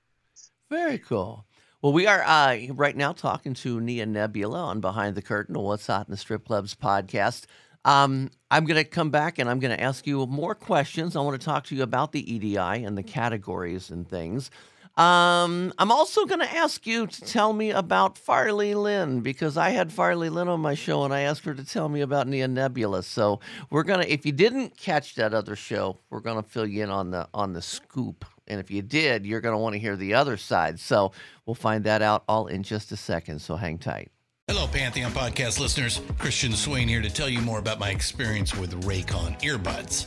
Very 0.71 0.99
cool. 0.99 1.47
Well, 1.83 1.93
we 1.93 2.07
are 2.07 2.23
uh, 2.23 2.59
right 2.71 2.97
now 2.97 3.13
talking 3.13 3.55
to 3.55 3.81
Nia 3.81 4.07
Nebula 4.07 4.59
on 4.59 4.81
Behind 4.81 5.17
the 5.17 5.23
Curtain, 5.23 5.57
of 5.57 5.63
What's 5.63 5.87
Hot 5.89 6.07
in 6.07 6.13
the 6.13 6.17
Strip 6.17 6.47
Clubs 6.47 6.75
podcast. 6.75 7.47
Um, 7.85 8.31
I'm 8.51 8.65
going 8.65 8.83
to 8.83 8.89
come 8.89 9.11
back 9.11 9.41
and 9.41 9.51
I'm 9.51 9.59
going 9.59 9.77
to 9.77 9.83
ask 9.83 10.07
you 10.07 10.25
more 10.27 10.55
questions. 10.55 11.17
I 11.17 11.21
want 11.21 11.41
to 11.41 11.45
talk 11.45 11.65
to 11.65 11.75
you 11.75 11.83
about 11.83 12.13
the 12.13 12.33
EDI 12.33 12.57
and 12.57 12.97
the 12.97 13.03
categories 13.03 13.91
and 13.91 14.09
things. 14.09 14.51
Um, 14.97 15.73
I'm 15.79 15.91
also 15.91 16.27
going 16.27 16.41
to 16.41 16.55
ask 16.55 16.87
you 16.87 17.07
to 17.07 17.21
tell 17.23 17.55
me 17.55 17.71
about 17.71 18.19
Farley 18.19 18.75
Lynn 18.75 19.21
because 19.21 19.57
I 19.57 19.71
had 19.71 19.91
Farley 19.91 20.29
Lynn 20.29 20.49
on 20.49 20.61
my 20.61 20.75
show 20.75 21.05
and 21.05 21.15
I 21.15 21.21
asked 21.21 21.47
her 21.47 21.55
to 21.55 21.65
tell 21.65 21.89
me 21.89 22.03
about 22.03 22.29
Nia 22.29 22.47
Nebula. 22.47 23.03
So 23.03 23.41
we're 23.71 23.85
gonna, 23.85 24.05
if 24.07 24.27
you 24.27 24.33
didn't 24.33 24.77
catch 24.77 25.15
that 25.15 25.33
other 25.33 25.57
show, 25.57 25.99
we're 26.11 26.21
gonna 26.21 26.43
fill 26.43 26.67
you 26.67 26.83
in 26.83 26.91
on 26.91 27.11
the 27.11 27.27
on 27.33 27.55
the 27.55 27.63
scoop 27.63 28.27
And 28.47 28.61
if 28.61 28.71
you 28.71 28.83
did, 28.83 29.25
you're 29.25 29.41
going 29.41 29.55
to 29.55 29.59
want 29.59 29.73
to 29.75 29.79
hear 29.79 29.97
the 29.97 30.13
other 30.15 30.37
side. 30.37 30.79
So 30.79 31.13
we'll 31.47 31.55
find 31.55 31.85
that 31.85 32.03
out 32.03 32.25
all 32.29 32.49
in 32.49 32.63
just 32.63 32.93
a 32.93 32.97
second. 32.97 33.41
So 33.41 33.57
hang 33.57 33.79
tight. 33.79 34.11
Hello, 34.49 34.67
Pantheon 34.67 35.13
podcast 35.13 35.59
listeners. 35.61 36.03
Christian 36.19 36.53
Swain 36.53 36.87
here 36.87 37.01
to 37.01 37.09
tell 37.09 37.29
you 37.29 37.41
more 37.41 37.61
about 37.61 37.79
my 37.79 37.91
experience 37.91 38.55
with 38.55 38.85
Raycon 38.85 39.41
earbuds. 39.41 40.07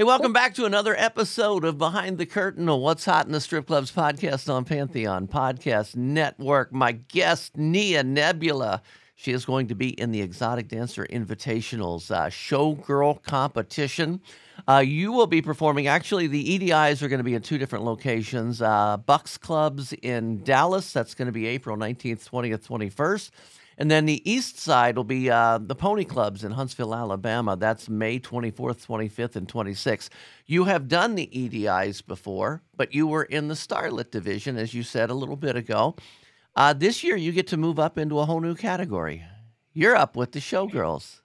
Hey, 0.00 0.04
welcome 0.04 0.32
back 0.32 0.54
to 0.54 0.64
another 0.64 0.96
episode 0.96 1.62
of 1.62 1.76
Behind 1.76 2.16
the 2.16 2.24
Curtain, 2.24 2.70
a 2.70 2.74
What's 2.74 3.04
Hot 3.04 3.26
in 3.26 3.32
the 3.32 3.40
Strip 3.40 3.66
Clubs 3.66 3.92
podcast 3.92 4.50
on 4.50 4.64
Pantheon 4.64 5.28
Podcast 5.28 5.94
Network. 5.94 6.72
My 6.72 6.92
guest, 6.92 7.58
Nia 7.58 8.02
Nebula. 8.02 8.80
She 9.14 9.32
is 9.32 9.44
going 9.44 9.66
to 9.66 9.74
be 9.74 9.90
in 9.90 10.10
the 10.10 10.22
Exotic 10.22 10.68
Dancer 10.68 11.06
Invitationals 11.10 12.10
uh, 12.10 12.28
Showgirl 12.28 13.22
competition. 13.24 14.22
Uh, 14.66 14.78
you 14.78 15.12
will 15.12 15.26
be 15.26 15.42
performing, 15.42 15.86
actually, 15.86 16.28
the 16.28 16.58
EDIs 16.58 17.02
are 17.02 17.08
going 17.08 17.18
to 17.18 17.24
be 17.24 17.34
in 17.34 17.42
two 17.42 17.58
different 17.58 17.84
locations 17.84 18.62
uh, 18.62 18.96
Bucks 18.96 19.36
Clubs 19.36 19.92
in 19.92 20.42
Dallas, 20.44 20.94
that's 20.94 21.14
going 21.14 21.26
to 21.26 21.32
be 21.32 21.44
April 21.44 21.76
19th, 21.76 22.26
20th, 22.26 22.66
21st. 22.66 23.30
And 23.80 23.90
then 23.90 24.04
the 24.04 24.30
east 24.30 24.58
side 24.58 24.94
will 24.94 25.04
be 25.04 25.30
uh, 25.30 25.58
the 25.58 25.74
Pony 25.74 26.04
Clubs 26.04 26.44
in 26.44 26.52
Huntsville, 26.52 26.94
Alabama. 26.94 27.56
That's 27.56 27.88
May 27.88 28.20
24th, 28.20 28.86
25th, 28.86 29.36
and 29.36 29.48
26th. 29.48 30.10
You 30.44 30.64
have 30.64 30.86
done 30.86 31.14
the 31.14 31.30
EDIs 31.32 32.06
before, 32.06 32.62
but 32.76 32.92
you 32.92 33.06
were 33.06 33.22
in 33.22 33.48
the 33.48 33.54
Starlet 33.54 34.10
division, 34.10 34.58
as 34.58 34.74
you 34.74 34.82
said 34.82 35.08
a 35.08 35.14
little 35.14 35.34
bit 35.34 35.56
ago. 35.56 35.96
Uh, 36.54 36.74
this 36.74 37.02
year, 37.02 37.16
you 37.16 37.32
get 37.32 37.46
to 37.46 37.56
move 37.56 37.78
up 37.78 37.96
into 37.96 38.18
a 38.18 38.26
whole 38.26 38.40
new 38.40 38.54
category. 38.54 39.24
You're 39.72 39.96
up 39.96 40.14
with 40.14 40.32
the 40.32 40.40
Showgirls. 40.40 41.22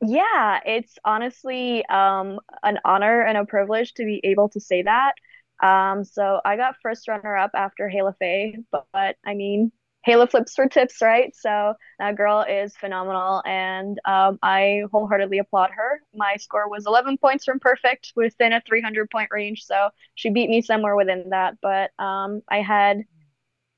Yeah, 0.00 0.60
it's 0.64 0.96
honestly 1.04 1.84
um, 1.86 2.38
an 2.62 2.78
honor 2.84 3.20
and 3.20 3.36
a 3.36 3.44
privilege 3.44 3.94
to 3.94 4.04
be 4.04 4.20
able 4.22 4.48
to 4.50 4.60
say 4.60 4.82
that. 4.82 5.14
Um, 5.60 6.04
so 6.04 6.40
I 6.44 6.56
got 6.56 6.76
first 6.80 7.08
runner 7.08 7.36
up 7.36 7.50
after 7.54 7.90
Hayla 7.92 8.14
Faye, 8.16 8.58
but, 8.70 8.86
but 8.92 9.16
I 9.24 9.34
mean, 9.34 9.72
Hayla 10.06 10.30
flips 10.30 10.54
for 10.54 10.66
tips, 10.68 11.00
right? 11.00 11.34
So 11.34 11.74
that 11.98 12.16
girl 12.16 12.44
is 12.48 12.76
phenomenal, 12.76 13.42
and 13.46 13.98
um, 14.04 14.38
I 14.42 14.82
wholeheartedly 14.92 15.38
applaud 15.38 15.70
her. 15.74 16.00
My 16.14 16.36
score 16.36 16.68
was 16.68 16.86
11 16.86 17.18
points 17.18 17.44
from 17.44 17.60
perfect 17.60 18.12
within 18.16 18.52
a 18.52 18.60
300 18.66 19.10
point 19.10 19.30
range, 19.30 19.64
so 19.64 19.90
she 20.14 20.30
beat 20.30 20.50
me 20.50 20.62
somewhere 20.62 20.96
within 20.96 21.30
that. 21.30 21.54
But 21.62 21.90
um, 22.02 22.42
I 22.50 22.62
had 22.62 23.04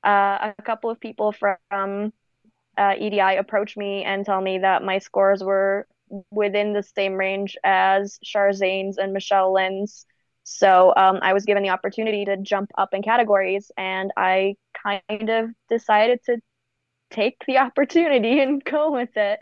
uh, 0.03 0.53
a 0.57 0.61
couple 0.63 0.89
of 0.89 0.99
people 0.99 1.31
from 1.31 2.13
uh, 2.77 2.93
EDI 2.97 3.37
approach 3.37 3.77
me 3.77 4.03
and 4.03 4.25
tell 4.25 4.41
me 4.41 4.59
that 4.59 4.83
my 4.83 4.99
scores 4.99 5.43
were 5.43 5.87
within 6.31 6.73
the 6.73 6.83
same 6.83 7.13
range 7.13 7.57
as 7.63 8.19
Char 8.23 8.53
Zane's 8.53 8.97
and 8.97 9.13
Michelle 9.13 9.53
Lynn's. 9.53 10.05
So 10.43 10.93
um, 10.95 11.19
I 11.21 11.33
was 11.33 11.45
given 11.45 11.63
the 11.63 11.69
opportunity 11.69 12.25
to 12.25 12.37
jump 12.37 12.71
up 12.77 12.93
in 12.93 13.01
categories, 13.01 13.71
and 13.77 14.11
I 14.15 14.55
kind 14.85 15.29
of 15.29 15.49
decided 15.69 16.19
to 16.25 16.37
take 17.11 17.37
the 17.47 17.57
opportunity 17.57 18.39
and 18.39 18.63
go 18.63 18.91
with 18.91 19.15
it. 19.15 19.39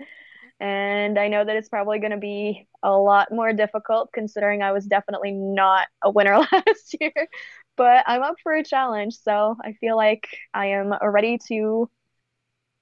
And 0.60 1.20
I 1.20 1.28
know 1.28 1.44
that 1.44 1.56
it's 1.56 1.70
probably 1.70 2.00
going 2.00 2.12
to 2.12 2.18
be 2.18 2.68
a 2.82 2.92
lot 2.92 3.32
more 3.32 3.52
difficult 3.54 4.10
considering 4.14 4.62
I 4.62 4.72
was 4.72 4.86
definitely 4.86 5.32
not 5.32 5.88
a 6.02 6.10
winner 6.10 6.40
last 6.52 6.96
year. 7.00 7.28
But 7.76 8.04
I'm 8.08 8.22
up 8.22 8.36
for 8.44 8.54
a 8.54 8.64
challenge, 8.64 9.16
so 9.16 9.58
I 9.64 9.74
feel 9.74 9.96
like 9.96 10.28
I 10.54 10.68
am 10.68 10.94
ready 11.02 11.40
to 11.48 11.90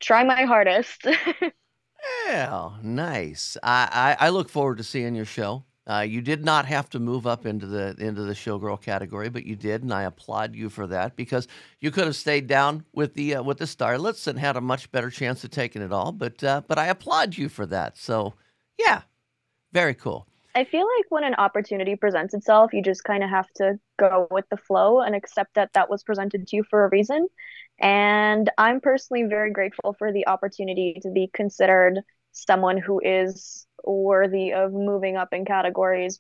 try 0.02 0.24
my 0.26 0.44
hardest. 0.44 1.08
yeah, 2.28 2.72
nice. 2.84 3.56
I, 3.64 4.18
I, 4.20 4.28
I 4.28 4.30
look 4.30 4.50
forward 4.50 4.78
to 4.80 4.84
seeing 4.84 5.16
your 5.16 5.26
show. 5.26 5.64
Uh, 5.88 6.06
you 6.08 6.22
did 6.22 6.46
not 6.46 6.66
have 6.66 6.90
to 6.92 7.00
move 7.00 7.26
up 7.26 7.46
into 7.46 7.66
the 7.66 7.96
into 7.98 8.22
the 8.22 8.34
showgirl 8.34 8.80
category, 8.80 9.30
but 9.30 9.46
you 9.46 9.56
did, 9.56 9.82
and 9.82 9.92
I 9.92 10.04
applaud 10.04 10.56
you 10.56 10.70
for 10.70 10.86
that 10.88 11.16
because 11.16 11.48
you 11.80 11.90
could 11.90 12.06
have 12.06 12.16
stayed 12.16 12.46
down 12.46 12.86
with 12.94 13.16
the 13.16 13.36
uh, 13.36 13.44
with 13.44 13.58
the 13.58 13.66
starlets 13.66 14.28
and 14.28 14.38
had 14.38 14.56
a 14.56 14.62
much 14.62 14.92
better 14.92 15.10
chance 15.10 15.44
of 15.44 15.50
taking 15.50 15.82
it 15.82 15.92
all. 15.92 16.12
But 16.12 16.44
uh, 16.44 16.62
but 16.68 16.78
I 16.78 16.88
applaud 16.88 17.36
you 17.36 17.50
for 17.50 17.66
that. 17.66 17.98
So 17.98 18.36
yeah, 18.78 19.02
very 19.74 19.96
cool. 19.96 20.28
I 20.54 20.66
feel 20.66 20.86
like 20.98 21.06
when 21.10 21.24
an 21.24 21.36
opportunity 21.36 21.96
presents 21.96 22.34
itself, 22.34 22.74
you 22.74 22.84
just 22.84 23.04
kind 23.04 23.24
of 23.24 23.30
have 23.30 23.50
to 23.56 23.80
go 23.98 24.28
with 24.30 24.46
the 24.50 24.58
flow 24.58 25.00
and 25.00 25.16
accept 25.16 25.56
that 25.56 25.72
that 25.74 25.90
was 25.90 26.04
presented 26.04 26.48
to 26.48 26.58
you 26.58 26.64
for 26.70 26.84
a 26.84 26.90
reason. 26.90 27.28
And 27.80 28.50
I'm 28.58 28.82
personally 28.82 29.24
very 29.24 29.52
grateful 29.52 29.96
for 29.98 30.12
the 30.12 30.28
opportunity 30.28 31.00
to 31.02 31.10
be 31.10 31.30
considered 31.34 32.02
someone 32.34 32.78
who 32.78 33.00
is 33.04 33.66
worthy 33.84 34.54
of 34.54 34.74
moving 34.74 35.18
up 35.18 35.30
in 35.34 35.46
categories 35.46 36.20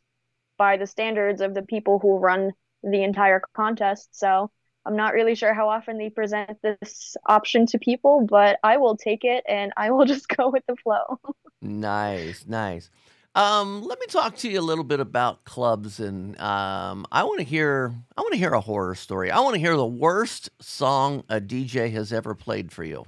by 0.57 0.77
the 0.77 0.87
standards 0.87 1.41
of 1.41 1.53
the 1.53 1.63
people 1.63 1.99
who 1.99 2.17
run 2.17 2.51
the 2.83 3.03
entire 3.03 3.41
contest. 3.55 4.09
So 4.11 4.51
I'm 4.85 4.95
not 4.95 5.13
really 5.13 5.35
sure 5.35 5.53
how 5.53 5.69
often 5.69 5.97
they 5.97 6.09
present 6.09 6.57
this 6.63 7.15
option 7.27 7.65
to 7.67 7.79
people, 7.79 8.25
but 8.27 8.59
I 8.63 8.77
will 8.77 8.97
take 8.97 9.23
it 9.23 9.43
and 9.47 9.71
I 9.77 9.91
will 9.91 10.05
just 10.13 10.27
go 10.27 10.49
with 10.49 10.63
the 10.67 10.75
flow. 10.75 11.19
nice, 11.61 12.45
nice. 12.47 12.89
Um, 13.33 13.83
let 13.83 13.97
me 13.99 14.07
talk 14.07 14.35
to 14.37 14.49
you 14.49 14.59
a 14.59 14.61
little 14.61 14.83
bit 14.83 14.99
about 14.99 15.45
clubs, 15.45 16.01
and 16.01 16.37
um, 16.41 17.05
I 17.13 17.23
want 17.23 17.39
to 17.39 17.45
hear. 17.45 17.93
I 18.17 18.21
want 18.21 18.33
to 18.33 18.37
hear 18.37 18.51
a 18.51 18.59
horror 18.59 18.93
story. 18.93 19.31
I 19.31 19.39
want 19.39 19.53
to 19.53 19.59
hear 19.59 19.77
the 19.77 19.85
worst 19.85 20.49
song 20.59 21.23
a 21.29 21.39
DJ 21.39 21.91
has 21.93 22.11
ever 22.11 22.35
played 22.35 22.73
for 22.73 22.83
you. 22.83 23.05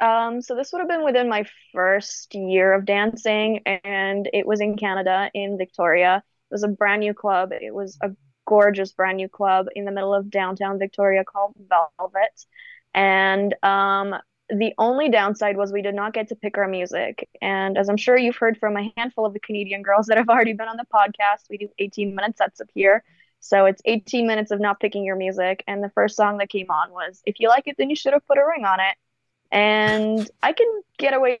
Um, 0.00 0.40
so 0.42 0.54
this 0.54 0.72
would 0.72 0.78
have 0.78 0.88
been 0.88 1.04
within 1.04 1.28
my 1.28 1.44
first 1.72 2.34
year 2.34 2.72
of 2.72 2.84
dancing, 2.84 3.60
and 3.66 4.28
it 4.32 4.46
was 4.46 4.60
in 4.60 4.76
Canada, 4.76 5.30
in 5.34 5.58
Victoria. 5.58 6.22
It 6.50 6.54
was 6.54 6.62
a 6.62 6.68
brand 6.68 7.00
new 7.00 7.14
club. 7.14 7.50
It 7.52 7.74
was 7.74 7.98
a 8.02 8.10
gorgeous 8.46 8.92
brand 8.92 9.16
new 9.18 9.28
club 9.28 9.66
in 9.74 9.84
the 9.84 9.90
middle 9.90 10.14
of 10.14 10.30
downtown 10.30 10.78
Victoria 10.78 11.24
called 11.24 11.54
Velvet. 11.68 12.46
And 12.94 13.54
um, 13.62 14.14
the 14.48 14.72
only 14.78 15.10
downside 15.10 15.56
was 15.56 15.72
we 15.72 15.82
did 15.82 15.94
not 15.94 16.14
get 16.14 16.28
to 16.28 16.36
pick 16.36 16.56
our 16.56 16.68
music. 16.68 17.28
And 17.42 17.76
as 17.76 17.88
I'm 17.88 17.98
sure 17.98 18.16
you've 18.16 18.36
heard 18.36 18.56
from 18.56 18.76
a 18.76 18.92
handful 18.96 19.26
of 19.26 19.34
the 19.34 19.40
Canadian 19.40 19.82
girls 19.82 20.06
that 20.06 20.16
have 20.16 20.28
already 20.28 20.54
been 20.54 20.68
on 20.68 20.78
the 20.78 20.86
podcast, 20.92 21.50
we 21.50 21.58
do 21.58 21.68
18 21.78 22.14
minute 22.14 22.38
sets 22.38 22.60
up 22.60 22.68
here. 22.72 23.04
So 23.40 23.66
it's 23.66 23.82
18 23.84 24.26
minutes 24.26 24.50
of 24.50 24.60
not 24.60 24.80
picking 24.80 25.04
your 25.04 25.16
music. 25.16 25.62
And 25.66 25.82
the 25.82 25.90
first 25.90 26.16
song 26.16 26.38
that 26.38 26.48
came 26.48 26.70
on 26.70 26.90
was 26.90 27.20
If 27.26 27.40
You 27.40 27.48
Like 27.48 27.68
It, 27.68 27.76
Then 27.78 27.90
You 27.90 27.96
Should 27.96 28.14
Have 28.14 28.26
Put 28.26 28.38
a 28.38 28.46
Ring 28.46 28.64
on 28.64 28.80
It 28.80 28.96
and 29.50 30.28
I 30.42 30.52
can 30.52 30.66
get 30.98 31.14
away 31.14 31.40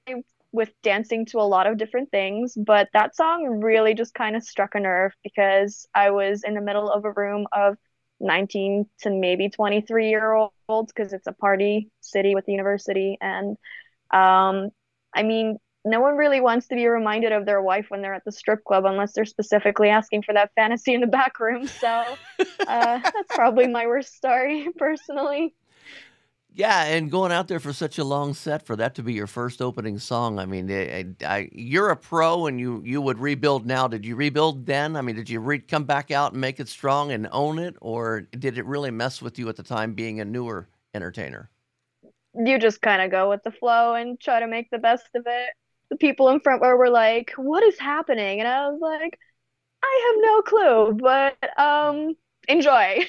with 0.52 0.70
dancing 0.82 1.26
to 1.26 1.38
a 1.38 1.42
lot 1.42 1.66
of 1.66 1.76
different 1.76 2.10
things, 2.10 2.54
but 2.56 2.88
that 2.92 3.14
song 3.14 3.60
really 3.62 3.94
just 3.94 4.14
kind 4.14 4.34
of 4.34 4.42
struck 4.42 4.74
a 4.74 4.80
nerve 4.80 5.12
because 5.22 5.86
I 5.94 6.10
was 6.10 6.42
in 6.42 6.54
the 6.54 6.60
middle 6.60 6.90
of 6.90 7.04
a 7.04 7.12
room 7.12 7.46
of 7.52 7.76
19 8.20 8.86
to 9.00 9.10
maybe 9.10 9.48
23 9.50 10.08
year 10.08 10.32
olds 10.68 10.92
because 10.92 11.12
it's 11.12 11.26
a 11.26 11.32
party 11.32 11.90
city 12.00 12.34
with 12.34 12.46
the 12.46 12.52
university. 12.52 13.18
And 13.20 13.56
um, 14.12 14.70
I 15.14 15.22
mean, 15.22 15.58
no 15.84 16.00
one 16.00 16.16
really 16.16 16.40
wants 16.40 16.68
to 16.68 16.74
be 16.74 16.86
reminded 16.86 17.32
of 17.32 17.46
their 17.46 17.62
wife 17.62 17.86
when 17.88 18.02
they're 18.02 18.14
at 18.14 18.24
the 18.24 18.32
strip 18.32 18.64
club 18.64 18.84
unless 18.84 19.12
they're 19.12 19.24
specifically 19.24 19.88
asking 19.88 20.22
for 20.22 20.34
that 20.34 20.50
fantasy 20.54 20.92
in 20.94 21.00
the 21.00 21.06
back 21.06 21.38
room. 21.40 21.66
So 21.66 21.88
uh, 22.66 23.00
that's 23.02 23.34
probably 23.34 23.68
my 23.68 23.86
worst 23.86 24.14
story 24.14 24.68
personally. 24.78 25.54
Yeah, 26.58 26.86
and 26.86 27.08
going 27.08 27.30
out 27.30 27.46
there 27.46 27.60
for 27.60 27.72
such 27.72 27.98
a 27.98 28.04
long 28.04 28.34
set 28.34 28.66
for 28.66 28.74
that 28.74 28.96
to 28.96 29.02
be 29.04 29.12
your 29.12 29.28
first 29.28 29.62
opening 29.62 29.96
song. 30.00 30.40
I 30.40 30.44
mean, 30.44 30.68
I, 30.68 31.06
I, 31.24 31.48
you're 31.52 31.90
a 31.90 31.96
pro, 31.96 32.46
and 32.46 32.58
you 32.58 32.82
you 32.84 33.00
would 33.00 33.20
rebuild 33.20 33.64
now. 33.64 33.86
Did 33.86 34.04
you 34.04 34.16
rebuild 34.16 34.66
then? 34.66 34.96
I 34.96 35.02
mean, 35.02 35.14
did 35.14 35.30
you 35.30 35.38
re- 35.38 35.60
come 35.60 35.84
back 35.84 36.10
out 36.10 36.32
and 36.32 36.40
make 36.40 36.58
it 36.58 36.66
strong 36.68 37.12
and 37.12 37.28
own 37.30 37.60
it, 37.60 37.76
or 37.80 38.22
did 38.22 38.58
it 38.58 38.66
really 38.66 38.90
mess 38.90 39.22
with 39.22 39.38
you 39.38 39.48
at 39.48 39.54
the 39.54 39.62
time 39.62 39.94
being 39.94 40.18
a 40.18 40.24
newer 40.24 40.68
entertainer? 40.94 41.48
You 42.34 42.58
just 42.58 42.82
kind 42.82 43.02
of 43.02 43.12
go 43.12 43.30
with 43.30 43.44
the 43.44 43.52
flow 43.52 43.94
and 43.94 44.18
try 44.18 44.40
to 44.40 44.48
make 44.48 44.68
the 44.72 44.78
best 44.78 45.06
of 45.14 45.22
it. 45.28 45.50
The 45.90 45.96
people 45.96 46.28
in 46.28 46.40
front 46.40 46.60
were 46.60 46.90
like, 46.90 47.34
"What 47.36 47.62
is 47.62 47.78
happening?" 47.78 48.40
And 48.40 48.48
I 48.48 48.68
was 48.68 48.80
like, 48.80 49.16
"I 49.84 50.12
have 50.12 50.22
no 50.24 50.42
clue," 50.42 50.98
but 51.00 51.56
um 51.56 52.16
enjoy. 52.48 53.06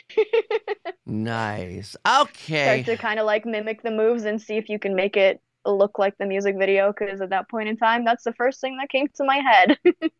nice. 1.06 1.96
Okay. 2.08 2.84
Start 2.84 2.98
to 2.98 3.02
kind 3.02 3.20
of 3.20 3.26
like 3.26 3.46
mimic 3.46 3.82
the 3.82 3.92
moves 3.92 4.26
and 4.26 4.42
see 4.42 4.58
if 4.58 4.70
you 4.70 4.80
can 4.80 4.96
make 4.96 5.18
it 5.18 5.42
look 5.66 6.00
like 6.00 6.18
the 6.18 6.26
music 6.26 6.58
video 6.58 6.94
because 6.94 7.22
at 7.22 7.30
that 7.30 7.50
point 7.50 7.70
in 7.70 7.78
time, 7.78 8.06
that's 8.06 8.24
the 8.24 8.34
first 8.34 8.62
thing 8.62 8.78
that 8.78 8.90
came 8.90 9.08
to 9.16 9.24
my 9.24 9.38
head. 9.38 9.78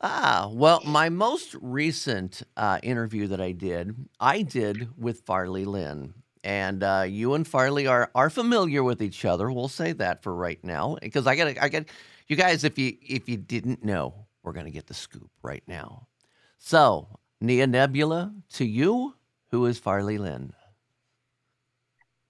ah, 0.00 0.48
well, 0.50 0.82
my 0.84 1.08
most 1.08 1.56
recent 1.60 2.42
uh, 2.56 2.78
interview 2.82 3.26
that 3.28 3.40
I 3.40 3.52
did, 3.52 3.94
I 4.20 4.42
did 4.42 4.88
with 4.96 5.20
Farley 5.20 5.64
Lynn. 5.64 6.14
And 6.44 6.82
uh, 6.82 7.04
you 7.06 7.34
and 7.34 7.46
Farley 7.46 7.86
are 7.86 8.10
are 8.16 8.28
familiar 8.28 8.82
with 8.82 9.00
each 9.00 9.24
other. 9.24 9.52
We'll 9.52 9.68
say 9.68 9.92
that 9.92 10.24
for 10.24 10.34
right 10.34 10.58
now, 10.64 10.96
because 11.00 11.28
I 11.28 11.36
got 11.36 11.56
I 11.62 11.68
got 11.68 11.84
you 12.26 12.34
guys. 12.34 12.64
If 12.64 12.76
you 12.80 12.96
if 13.00 13.28
you 13.28 13.36
didn't 13.36 13.84
know, 13.84 14.26
we're 14.42 14.52
gonna 14.52 14.72
get 14.72 14.88
the 14.88 14.94
scoop 14.94 15.30
right 15.44 15.62
now. 15.68 16.08
So 16.58 17.06
Nia 17.42 17.66
Nebula, 17.66 18.32
to 18.50 18.64
you, 18.64 19.16
who 19.50 19.66
is 19.66 19.76
Farley 19.76 20.16
Lynn? 20.16 20.52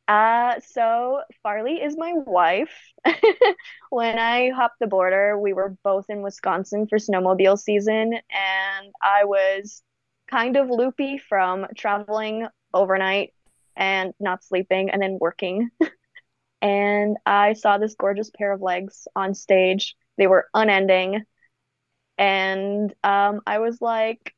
Uh, 0.09 0.55
so 0.67 1.21
Farley 1.43 1.83
is 1.83 1.99
my 1.99 2.15
wife. 2.15 2.73
when 3.91 4.19
I 4.19 4.49
hopped 4.49 4.79
the 4.81 4.87
border, 4.87 5.39
we 5.39 5.53
were 5.53 5.77
both 5.85 6.07
in 6.09 6.23
Wisconsin 6.23 6.87
for 6.87 6.97
snowmobile 6.97 7.59
season, 7.59 8.15
and 8.15 8.93
I 9.03 9.25
was 9.25 9.83
kind 10.31 10.57
of 10.57 10.71
loopy 10.71 11.19
from 11.19 11.67
traveling 11.77 12.47
overnight 12.73 13.35
and 13.77 14.15
not 14.19 14.43
sleeping 14.43 14.89
and 14.89 15.03
then 15.03 15.19
working. 15.21 15.69
and 16.63 17.19
I 17.27 17.53
saw 17.53 17.77
this 17.77 17.95
gorgeous 17.97 18.31
pair 18.31 18.53
of 18.53 18.63
legs 18.63 19.07
on 19.15 19.35
stage. 19.35 19.95
They 20.17 20.27
were 20.27 20.49
unending. 20.55 21.25
And 22.17 22.95
um, 23.05 23.43
I 23.47 23.59
was 23.59 23.79
like, 23.83 24.35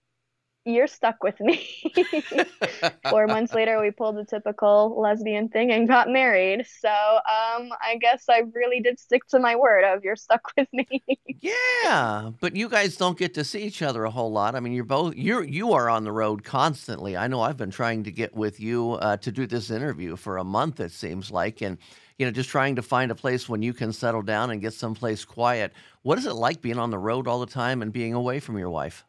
you're 0.65 0.87
stuck 0.87 1.23
with 1.23 1.39
me. 1.41 1.93
Four 3.11 3.27
months 3.27 3.53
later, 3.55 3.81
we 3.81 3.91
pulled 3.91 4.17
the 4.17 4.25
typical 4.25 4.99
lesbian 5.01 5.49
thing 5.49 5.71
and 5.73 5.87
got 5.87 6.09
married. 6.09 6.67
So 6.81 6.89
um, 6.89 7.71
I 7.81 7.99
guess 8.01 8.25
I 8.31 8.43
really 8.53 8.81
did 8.81 8.99
stick 8.99 9.27
to 9.29 9.39
my 9.39 9.57
word 9.57 9.85
of 9.85 10.05
you're 10.05 10.17
stuck 10.17 10.53
with 10.57 10.69
me. 10.73 11.05
yeah, 11.41 12.31
but 12.41 12.57
you 12.57 12.69
guys 12.69 12.97
don't 12.97 13.19
get 13.19 13.35
to 13.35 13.45
see 13.45 13.63
each 13.63 13.83
other 13.83 14.05
a 14.05 14.11
whole 14.11 14.33
lot. 14.33 14.55
I 14.55 14.61
mean, 14.61 14.73
you're 14.73 14.85
both 14.85 15.15
you're 15.17 15.45
you 15.45 15.73
are 15.73 15.91
on 15.91 16.05
the 16.05 16.13
road 16.13 16.45
constantly. 16.45 17.17
I 17.17 17.27
know 17.27 17.43
I've 17.43 17.59
been 17.59 17.71
trying 17.71 18.05
to 18.05 18.11
get 18.11 18.35
with 18.35 18.59
you 18.59 18.93
uh, 18.93 19.19
to 19.19 19.31
do 19.31 19.47
this 19.47 19.71
interview 19.71 20.17
for 20.17 20.39
a 20.39 20.45
month. 20.45 20.81
It 20.81 20.93
seems 20.93 21.31
like, 21.31 21.61
and 21.61 21.77
you 22.19 22.25
know, 22.25 22.33
just 22.33 22.49
trying 22.49 22.77
to 22.77 22.83
find 22.83 23.11
a 23.11 23.15
place 23.15 23.49
when 23.49 23.61
you 23.61 23.75
can 23.75 23.93
settle 23.93 24.23
down 24.23 24.51
and 24.51 24.63
get 24.63 24.73
someplace 24.73 25.25
quiet. 25.25 25.73
What 26.03 26.17
is 26.17 26.27
it 26.27 26.35
like 26.35 26.63
being 26.63 26.79
on 26.79 26.91
the 26.91 26.99
road 26.99 27.29
all 27.29 27.41
the 27.41 27.47
time 27.47 27.83
and 27.83 27.93
being 27.93 28.15
away 28.15 28.41
from 28.41 28.57
your 28.57 28.71
wife? 28.71 29.05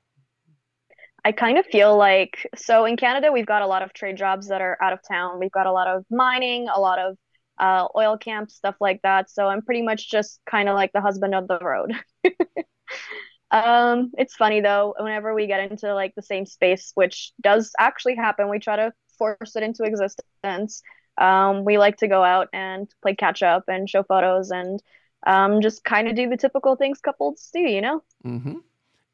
I 1.26 1.32
kind 1.32 1.58
of 1.58 1.66
feel 1.66 1.98
like 1.98 2.48
so 2.56 2.86
in 2.86 2.98
Canada 2.98 3.32
we've 3.32 3.48
got 3.48 3.64
a 3.64 3.68
lot 3.68 3.82
of 3.82 3.94
trade 3.94 4.16
jobs 4.16 4.48
that 4.50 4.62
are 4.62 4.78
out 4.80 4.94
of 4.94 5.00
town. 5.06 5.40
We've 5.40 5.52
got 5.52 5.66
a 5.66 5.72
lot 5.72 5.88
of 5.88 6.06
mining, 6.12 6.68
a 6.74 6.80
lot 6.80 7.00
of 7.00 7.18
uh, 7.58 7.88
oil 7.98 8.16
camps, 8.16 8.54
stuff 8.54 8.76
like 8.80 9.02
that. 9.02 9.32
So 9.32 9.48
I'm 9.48 9.64
pretty 9.64 9.82
much 9.82 10.12
just 10.12 10.40
kind 10.46 10.70
of 10.70 10.76
like 10.76 10.92
the 10.94 11.02
husband 11.02 11.34
of 11.34 11.48
the 11.48 11.58
road. 11.58 11.94
um, 13.52 14.12
it's 14.20 14.36
funny 14.36 14.62
though, 14.62 14.94
whenever 15.00 15.34
we 15.34 15.48
get 15.48 15.72
into 15.72 15.96
like 15.96 16.14
the 16.16 16.22
same 16.22 16.46
space, 16.46 16.92
which 16.94 17.32
does 17.42 17.72
actually 17.80 18.16
happen, 18.16 18.48
we 18.48 18.60
try 18.60 18.76
to 18.76 18.94
force 19.18 19.56
it 19.56 19.64
into 19.64 19.84
existence. 19.84 20.84
Um, 21.18 21.66
we 21.66 21.80
like 21.80 21.98
to 21.98 22.08
go 22.08 22.24
out 22.24 22.50
and 22.54 22.88
play 23.02 23.16
catch 23.16 23.42
up 23.42 23.64
and 23.68 23.90
show 23.90 24.04
photos 24.04 24.52
and 24.52 24.80
um, 25.26 25.62
just 25.62 25.84
kind 25.84 26.08
of 26.08 26.16
do 26.16 26.30
the 26.30 26.38
typical 26.38 26.76
things 26.76 27.00
couples 27.00 27.50
do, 27.52 27.62
you 27.62 27.82
know? 27.82 28.04
Mm-hmm. 28.24 28.58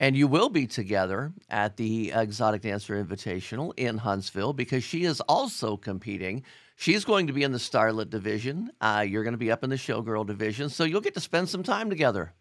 And 0.01 0.17
you 0.17 0.27
will 0.27 0.49
be 0.49 0.65
together 0.65 1.31
at 1.47 1.77
the 1.77 2.11
Exotic 2.11 2.63
Dancer 2.63 3.01
Invitational 3.01 3.71
in 3.77 3.99
Huntsville 3.99 4.51
because 4.51 4.83
she 4.83 5.03
is 5.03 5.21
also 5.21 5.77
competing. 5.77 6.43
She's 6.75 7.05
going 7.05 7.27
to 7.27 7.33
be 7.33 7.43
in 7.43 7.51
the 7.51 7.59
Starlet 7.59 8.09
division. 8.09 8.71
Uh, 8.81 9.05
you're 9.07 9.23
going 9.23 9.35
to 9.35 9.37
be 9.37 9.51
up 9.51 9.63
in 9.63 9.69
the 9.69 9.75
Showgirl 9.75 10.25
division. 10.25 10.69
So 10.69 10.85
you'll 10.85 11.01
get 11.01 11.13
to 11.13 11.19
spend 11.19 11.49
some 11.49 11.61
time 11.61 11.91
together. 11.91 12.33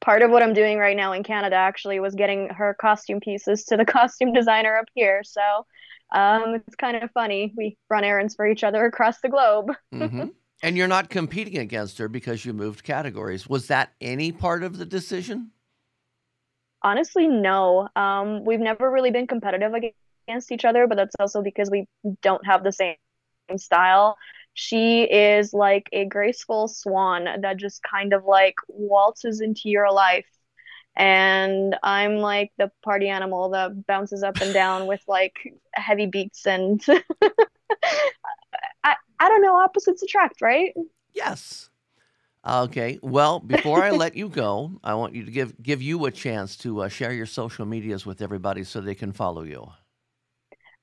Part 0.00 0.22
of 0.22 0.32
what 0.32 0.42
I'm 0.42 0.52
doing 0.52 0.78
right 0.78 0.96
now 0.96 1.12
in 1.12 1.22
Canada 1.22 1.54
actually 1.54 2.00
was 2.00 2.16
getting 2.16 2.48
her 2.48 2.74
costume 2.74 3.20
pieces 3.20 3.64
to 3.66 3.76
the 3.76 3.84
costume 3.84 4.32
designer 4.32 4.76
up 4.76 4.86
here. 4.94 5.22
So 5.22 5.40
um, 6.12 6.56
it's 6.56 6.74
kind 6.74 6.96
of 6.96 7.08
funny. 7.12 7.54
We 7.56 7.78
run 7.88 8.02
errands 8.02 8.34
for 8.34 8.48
each 8.48 8.64
other 8.64 8.84
across 8.84 9.20
the 9.20 9.28
globe. 9.28 9.70
mm-hmm. 9.94 10.24
And 10.60 10.76
you're 10.76 10.88
not 10.88 11.08
competing 11.08 11.58
against 11.58 11.98
her 11.98 12.08
because 12.08 12.44
you 12.44 12.52
moved 12.52 12.82
categories. 12.82 13.48
Was 13.48 13.68
that 13.68 13.92
any 14.00 14.32
part 14.32 14.64
of 14.64 14.76
the 14.76 14.84
decision? 14.84 15.52
Honestly, 16.84 17.26
no. 17.26 17.88
Um, 17.96 18.44
we've 18.44 18.60
never 18.60 18.90
really 18.90 19.10
been 19.10 19.26
competitive 19.26 19.72
against 19.74 20.52
each 20.52 20.66
other, 20.66 20.86
but 20.86 20.96
that's 20.96 21.16
also 21.18 21.42
because 21.42 21.70
we 21.70 21.86
don't 22.20 22.46
have 22.46 22.62
the 22.62 22.72
same 22.72 22.96
style. 23.56 24.18
She 24.52 25.02
is 25.04 25.54
like 25.54 25.88
a 25.92 26.04
graceful 26.04 26.68
swan 26.68 27.26
that 27.40 27.56
just 27.56 27.82
kind 27.82 28.12
of 28.12 28.24
like 28.24 28.54
waltzes 28.68 29.40
into 29.40 29.70
your 29.70 29.90
life. 29.90 30.28
And 30.94 31.74
I'm 31.82 32.16
like 32.18 32.52
the 32.58 32.70
party 32.84 33.08
animal 33.08 33.48
that 33.50 33.86
bounces 33.86 34.22
up 34.22 34.36
and 34.40 34.52
down 34.52 34.86
with 34.86 35.02
like 35.08 35.36
heavy 35.72 36.06
beats 36.06 36.46
and 36.46 36.84
I, 38.84 38.94
I 39.18 39.28
don't 39.28 39.42
know, 39.42 39.56
opposites 39.56 40.02
attract, 40.02 40.42
right? 40.42 40.74
Yes. 41.14 41.70
Okay. 42.46 42.98
Well, 43.02 43.40
before 43.40 43.82
I 43.82 43.90
let 43.90 44.16
you 44.20 44.28
go, 44.28 44.72
I 44.84 44.94
want 44.94 45.14
you 45.14 45.24
to 45.24 45.30
give 45.30 45.60
give 45.62 45.80
you 45.80 46.04
a 46.06 46.10
chance 46.10 46.56
to 46.58 46.82
uh, 46.82 46.88
share 46.88 47.12
your 47.12 47.26
social 47.26 47.64
medias 47.64 48.04
with 48.04 48.20
everybody 48.20 48.64
so 48.64 48.80
they 48.80 48.94
can 48.94 49.12
follow 49.12 49.42
you. 49.42 49.66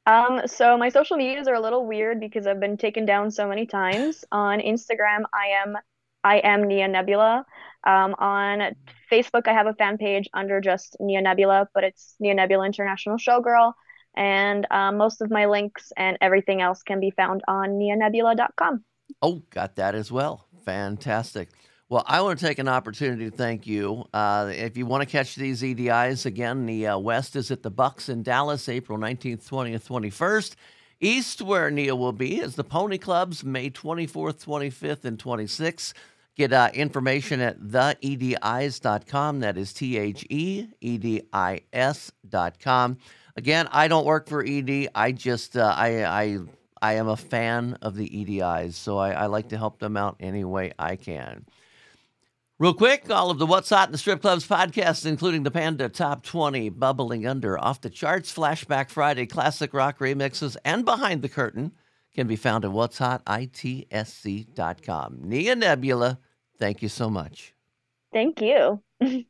Um, 0.07 0.41
so 0.47 0.77
my 0.77 0.89
social 0.89 1.17
medias 1.17 1.47
are 1.47 1.53
a 1.53 1.59
little 1.59 1.85
weird 1.85 2.19
because 2.19 2.47
I've 2.47 2.59
been 2.59 2.77
taken 2.77 3.05
down 3.05 3.29
so 3.29 3.47
many 3.47 3.67
times. 3.67 4.25
On 4.31 4.59
Instagram, 4.59 5.23
I 5.33 5.61
am 5.63 5.77
I 6.23 6.37
am 6.37 6.63
Nia 6.63 6.87
Nebula. 6.87 7.45
Um, 7.85 8.15
on 8.19 8.75
Facebook, 9.11 9.47
I 9.47 9.53
have 9.53 9.67
a 9.67 9.73
fan 9.73 9.97
page 9.97 10.29
under 10.33 10.61
just 10.61 10.95
Nia 10.99 11.21
Nebula, 11.21 11.67
but 11.73 11.83
it's 11.83 12.15
Nia 12.19 12.33
Nebula 12.33 12.65
International 12.65 13.17
Showgirl. 13.17 13.73
And 14.15 14.67
um, 14.71 14.97
most 14.97 15.21
of 15.21 15.31
my 15.31 15.45
links 15.45 15.91
and 15.95 16.17
everything 16.21 16.61
else 16.61 16.83
can 16.83 16.99
be 16.99 17.11
found 17.11 17.41
on 17.47 17.69
nianebula.com. 17.71 18.83
Oh, 19.21 19.41
got 19.49 19.75
that 19.77 19.95
as 19.95 20.11
well. 20.11 20.47
Fantastic. 20.65 21.49
Well, 21.89 22.05
I 22.07 22.21
want 22.21 22.39
to 22.39 22.45
take 22.45 22.59
an 22.59 22.69
opportunity 22.69 23.29
to 23.29 23.35
thank 23.35 23.67
you. 23.67 24.05
Uh, 24.13 24.51
if 24.55 24.77
you 24.77 24.85
want 24.85 25.01
to 25.01 25.05
catch 25.05 25.35
these 25.35 25.61
EDIs 25.61 26.25
again, 26.25 26.65
the 26.65 26.87
uh, 26.87 26.97
West 26.97 27.35
is 27.35 27.51
at 27.51 27.63
the 27.63 27.69
Bucks 27.69 28.07
in 28.07 28.23
Dallas, 28.23 28.69
April 28.69 28.97
19th, 28.97 29.45
20th, 29.49 29.87
21st. 29.87 30.55
East, 31.01 31.41
where 31.41 31.69
Nia 31.69 31.95
will 31.95 32.13
be, 32.13 32.39
is 32.39 32.55
the 32.55 32.63
Pony 32.63 32.97
Clubs, 32.97 33.43
May 33.43 33.69
24th, 33.71 34.45
25th, 34.45 35.03
and 35.03 35.17
26th. 35.17 35.93
Get 36.37 36.53
uh, 36.53 36.69
information 36.73 37.41
at 37.41 37.59
theedis.com. 37.59 39.39
That 39.41 39.57
is 39.57 39.73
T 39.73 39.97
H 39.97 40.25
E 40.29 40.67
E 40.79 40.97
D 40.97 41.23
I 41.33 41.61
S.com. 41.73 42.97
Again, 43.35 43.67
I 43.71 43.87
don't 43.89 44.05
work 44.05 44.29
for 44.29 44.45
ED. 44.45 44.89
I 44.95 45.11
just, 45.11 45.57
uh, 45.57 45.73
I, 45.75 46.05
I 46.05 46.39
I 46.81 46.93
am 46.93 47.07
a 47.07 47.17
fan 47.17 47.77
of 47.81 47.95
the 47.95 48.09
EDIs, 48.09 48.73
so 48.73 48.97
I, 48.97 49.11
I, 49.11 49.25
like 49.27 49.49
to 49.49 49.57
help 49.57 49.79
them 49.79 49.95
out 49.97 50.15
any 50.19 50.43
way 50.43 50.73
I 50.79 50.95
can. 50.95 51.45
Real 52.57 52.73
quick, 52.73 53.09
all 53.09 53.31
of 53.31 53.39
the 53.39 53.45
What's 53.45 53.69
Hot 53.69 53.87
in 53.87 53.91
the 53.91 53.97
Strip 53.97 54.21
Clubs 54.21 54.47
podcasts, 54.47 55.05
including 55.05 55.43
the 55.43 55.51
Panda 55.51 55.89
Top 55.89 56.23
20, 56.23 56.69
Bubbling 56.69 57.27
Under, 57.27 57.57
Off 57.57 57.81
the 57.81 57.89
Charts, 57.89 58.33
Flashback 58.33 58.89
Friday, 58.89 59.25
Classic 59.25 59.73
Rock 59.73 59.99
Remixes, 59.99 60.57
and 60.63 60.85
Behind 60.85 61.21
the 61.21 61.29
Curtain, 61.29 61.71
can 62.13 62.27
be 62.27 62.35
found 62.35 62.65
at 62.65 62.71
what's 62.71 62.97
hot, 62.97 63.23
itsc.com. 63.25 65.19
Nia 65.23 65.55
Nebula, 65.55 66.19
Thank 66.61 66.83
you 66.83 66.89
so 66.89 67.09
much. 67.09 67.55
Thank 68.13 68.39
you. 68.39 68.83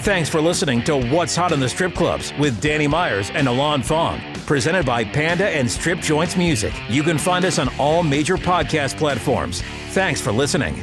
Thanks 0.00 0.28
for 0.28 0.40
listening 0.40 0.82
to 0.82 0.96
What's 0.96 1.36
Hot 1.36 1.52
in 1.52 1.60
the 1.60 1.68
Strip 1.68 1.94
Clubs 1.94 2.34
with 2.40 2.60
Danny 2.60 2.88
Myers 2.88 3.30
and 3.30 3.46
Alon 3.46 3.84
Fong, 3.84 4.20
presented 4.46 4.86
by 4.86 5.04
Panda 5.04 5.48
and 5.48 5.70
Strip 5.70 6.00
Joints 6.00 6.36
Music. 6.36 6.72
You 6.88 7.02
can 7.02 7.18
find 7.18 7.44
us 7.44 7.58
on 7.58 7.68
all 7.78 8.02
major 8.02 8.36
podcast 8.36 8.96
platforms. 8.96 9.62
Thanks 9.90 10.20
for 10.20 10.32
listening. 10.32 10.82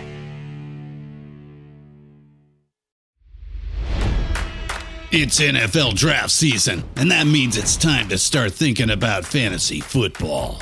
It's 5.14 5.42
NFL 5.42 5.96
draft 5.96 6.32
season, 6.32 6.86
and 6.96 7.12
that 7.12 7.28
means 7.28 7.58
it's 7.58 7.76
time 7.76 8.08
to 8.10 8.18
start 8.18 8.54
thinking 8.54 8.90
about 8.90 9.26
fantasy 9.26 9.82
football. 9.82 10.62